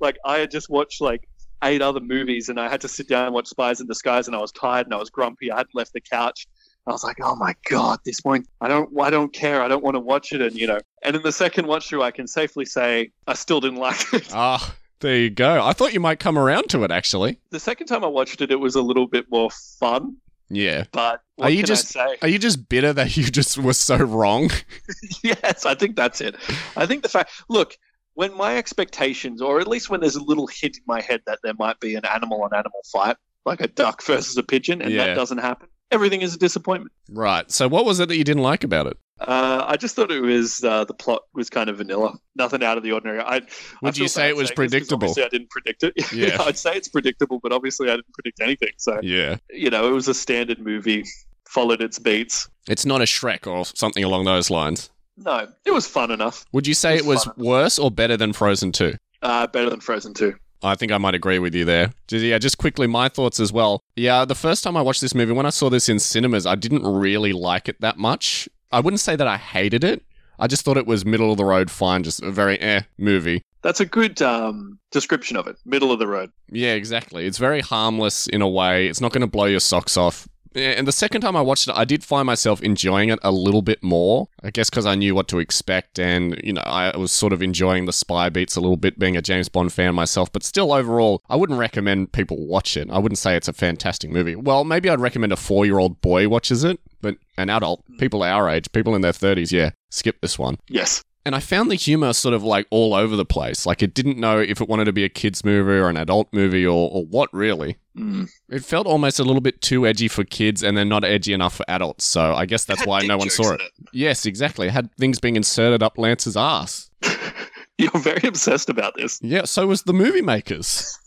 [0.00, 1.28] Like I had just watched like
[1.64, 4.36] eight other movies, and I had to sit down and watch Spies in Disguise, and
[4.36, 5.50] I was tired and I was grumpy.
[5.50, 6.46] I hadn't left the couch.
[6.86, 8.44] I was like, "Oh my god, this one!
[8.60, 9.62] I don't, I don't care.
[9.62, 12.02] I don't want to watch it." And you know, and in the second watch through,
[12.02, 14.28] I can safely say I still didn't like it.
[14.32, 15.64] Ah, there you go.
[15.64, 17.38] I thought you might come around to it actually.
[17.50, 20.16] the second time I watched it, it was a little bit more fun.
[20.48, 20.84] Yeah.
[20.92, 22.16] But what Are you just- I say?
[22.22, 24.50] Are you just bitter that you just were so wrong?
[25.24, 26.36] yes, I think that's it.
[26.76, 27.76] I think the fact, look,
[28.14, 31.40] when my expectations, or at least when there's a little hint in my head that
[31.42, 34.92] there might be an animal on animal fight, like a duck versus a pigeon, and
[34.92, 35.06] Yeah.
[35.06, 36.92] that doesn't happen, everything is a disappointment.
[37.10, 37.50] Right.
[37.50, 38.96] So what was it that you didn't like about it?
[39.18, 42.76] Uh, I just thought it was uh, the plot was kind of vanilla, nothing out
[42.76, 43.20] of the ordinary.
[43.20, 43.40] I, I
[43.80, 45.08] Would you say it was saying this 'cause predictable?
[45.08, 45.94] Obviously, I didn't predict it.
[46.12, 46.42] Yeah.
[46.42, 48.72] I'd say it's predictable, but obviously, I didn't predict anything.
[48.76, 49.36] So Yeah.
[49.50, 51.04] you know, it was a standard movie,
[51.48, 52.48] followed its beats.
[52.68, 54.90] It's not a Shrek or something along those lines.
[55.16, 56.44] No, it was fun enough.
[56.52, 58.94] Would you say It's it was worse or better than Frozen 2?
[59.22, 60.34] Uh, better than Frozen 2.
[60.62, 61.92] I think I might agree with you there.
[62.10, 63.82] Yeah, just quickly, my thoughts as well.
[63.94, 66.54] Yeah, the first time I watched this movie, when I saw this in cinemas, I
[66.54, 68.48] didn't really like it that much.
[68.72, 70.02] I wouldn't say that I hated it.
[70.38, 73.42] I just thought it was middle of the road fine, just a very eh movie.
[73.62, 75.56] That's a good um, description of it.
[75.64, 76.30] Middle of the road.
[76.50, 77.26] Yeah, exactly.
[77.26, 78.86] It's very harmless in a way.
[78.86, 80.28] It's not going to blow your socks off.
[80.56, 83.60] And the second time I watched it, I did find myself enjoying it a little
[83.60, 84.28] bit more.
[84.42, 87.42] I guess because I knew what to expect, and you know, I was sort of
[87.42, 90.32] enjoying the spy beats a little bit, being a James Bond fan myself.
[90.32, 92.88] But still, overall, I wouldn't recommend people watch it.
[92.90, 94.34] I wouldn't say it's a fantastic movie.
[94.34, 98.72] Well, maybe I'd recommend a four-year-old boy watches it, but an adult, people our age,
[98.72, 100.56] people in their thirties, yeah, skip this one.
[100.68, 101.04] Yes.
[101.26, 103.66] And I found the humor sort of like all over the place.
[103.66, 106.28] Like it didn't know if it wanted to be a kids movie or an adult
[106.32, 107.78] movie or, or what really.
[107.96, 108.28] Mm.
[108.50, 111.56] It felt almost a little bit too edgy for kids and then not edgy enough
[111.56, 112.04] for adults.
[112.04, 113.72] So I guess that's why no one saw in it.
[113.92, 114.68] Yes, exactly.
[114.68, 116.90] It had things being inserted up Lance's ass.
[117.78, 119.20] You're very obsessed about this.
[119.22, 120.98] Yeah, so was the movie makers.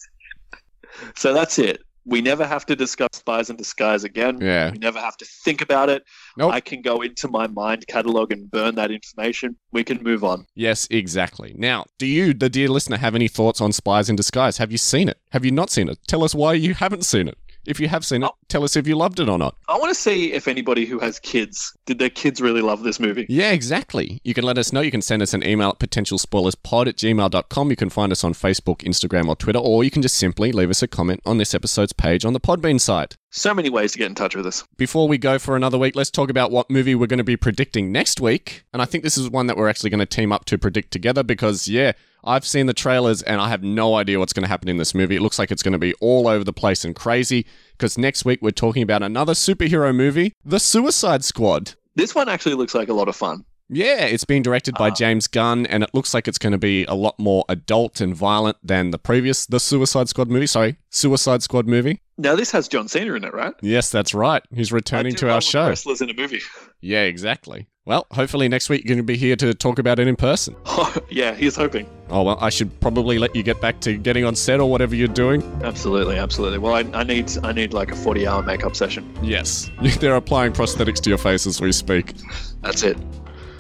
[1.16, 1.82] So that's it.
[2.10, 4.40] We never have to discuss Spies in Disguise again.
[4.42, 4.72] Yeah.
[4.72, 6.04] We never have to think about it.
[6.38, 6.52] Nope.
[6.52, 9.56] I can go into my mind catalog and burn that information.
[9.72, 10.48] We can move on.
[10.56, 11.54] Yes, exactly.
[11.56, 14.58] Now, do you, the dear listener, have any thoughts on Spies in Disguise?
[14.58, 15.20] Have you seen it?
[15.32, 16.00] Have you not seen it?
[16.08, 17.38] Tell us why you haven't seen it.
[17.66, 18.36] If you have seen it, Oh.
[18.48, 19.56] tell us if you loved it or not.
[19.68, 23.00] I want to see if anybody who has kids, did their kids really love this
[23.00, 23.26] movie?
[23.30, 24.20] Yeah, exactly.
[24.24, 24.82] You can let us know.
[24.82, 27.70] You can send us an email at potentialspoilerspod at gmail.com.
[27.70, 30.70] You can find us on Facebook, Instagram, or Twitter, or you can just simply leave
[30.70, 33.18] us a comment on this episode's page on the Podbean site.
[33.32, 34.64] So many ways to get in touch with us.
[34.78, 37.38] Before we go for another week, let's talk about what movie we're going to be
[37.38, 38.64] predicting next week.
[38.74, 40.92] And I think this is one that we're actually going to team up to predict
[40.92, 41.92] together because, yeah,
[42.24, 44.94] I've seen the trailers and I have no idea what's going to happen in this
[44.94, 45.16] movie.
[45.16, 48.26] It looks like it's going to be all over the place and crazy because next
[48.26, 51.76] week we're talking about another superhero movie, The Suicide Squad.
[51.96, 53.46] This one actually looks like a lot of fun.
[53.70, 54.94] Yeah, it's being directed by Ah.
[54.94, 58.16] James Gunn, and it looks like it's going to be a lot more adult and
[58.16, 60.48] violent than the previous The Suicide Squad movie.
[60.48, 62.02] Sorry, Suicide Squad movie.
[62.18, 63.54] Now this has John Cena in it, right?
[63.62, 64.42] Yes, that's right.
[64.54, 65.68] He's returning I do to our show.
[65.70, 66.42] Wrestlers in a movie.
[66.82, 67.68] Yeah, exactly.
[67.86, 70.56] Well, hopefully next week you're going to be here to talk about it in person.
[71.10, 71.90] yeah, he's hoping.
[72.10, 74.96] Oh, well, I should probably let you get back to getting on set or whatever
[74.96, 75.42] you're doing.
[75.64, 76.58] Absolutely, absolutely.
[76.60, 79.12] Well, I, I need I need like a forty-hour makeup session.
[79.24, 79.72] Yes.
[80.00, 82.14] They're applying prosthetics to your face as we speak.
[82.62, 82.98] That's it.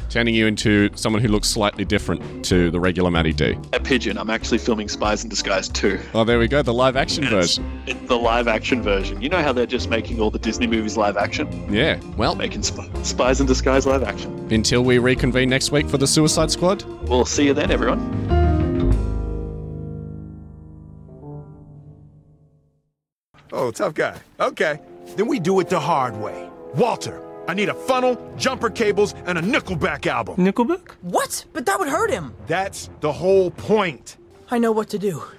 [0.09, 3.57] Turning you into someone who looks slightly different to the regular Matty D.
[3.73, 4.17] A pigeon.
[4.17, 5.99] I'm actually filming Spies in Disguise too.
[6.13, 7.81] Oh, there we go, the live action version.
[7.85, 9.21] It's the live action version.
[9.21, 11.71] You know how they're just making all the Disney movies live action?
[11.73, 11.99] Yeah.
[12.17, 14.47] Well, Making Sp- Spies in Disguise live action.
[14.51, 17.99] until we reconvene next week for the Suicide Squad, We'll see you then, everyone.
[23.51, 24.19] Oh, tough guy.
[24.39, 24.79] Okay.
[25.15, 26.49] Then we do it the hard way.
[26.75, 27.19] Walter,
[27.49, 30.35] I need a funnel, jumper cables, and a Nickelback album.
[30.35, 30.91] Nickelback?
[31.01, 31.45] What?
[31.51, 32.35] But that would hurt him.
[32.45, 34.17] That's the whole point.
[34.51, 35.23] I know what to do.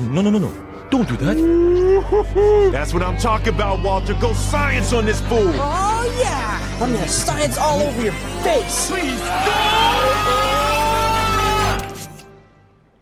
[0.00, 0.88] No, no, no, no.
[0.90, 2.70] Don't do that.
[2.72, 4.14] That's what I'm talking about, Walter.
[4.14, 5.52] Go science on this fool.
[5.54, 6.78] Oh, yeah!
[6.82, 8.90] I'm gonna science all over your face.
[8.90, 9.20] Please,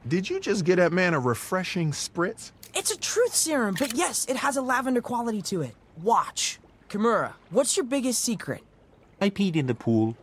[0.09, 2.51] Did you just get that man a refreshing spritz?
[2.75, 5.77] It's a truth serum, but yes, it has a lavender quality to it.
[6.03, 6.59] Watch.
[6.91, 8.63] Kimura, what's your biggest secret?
[9.21, 10.17] I peed in the pool.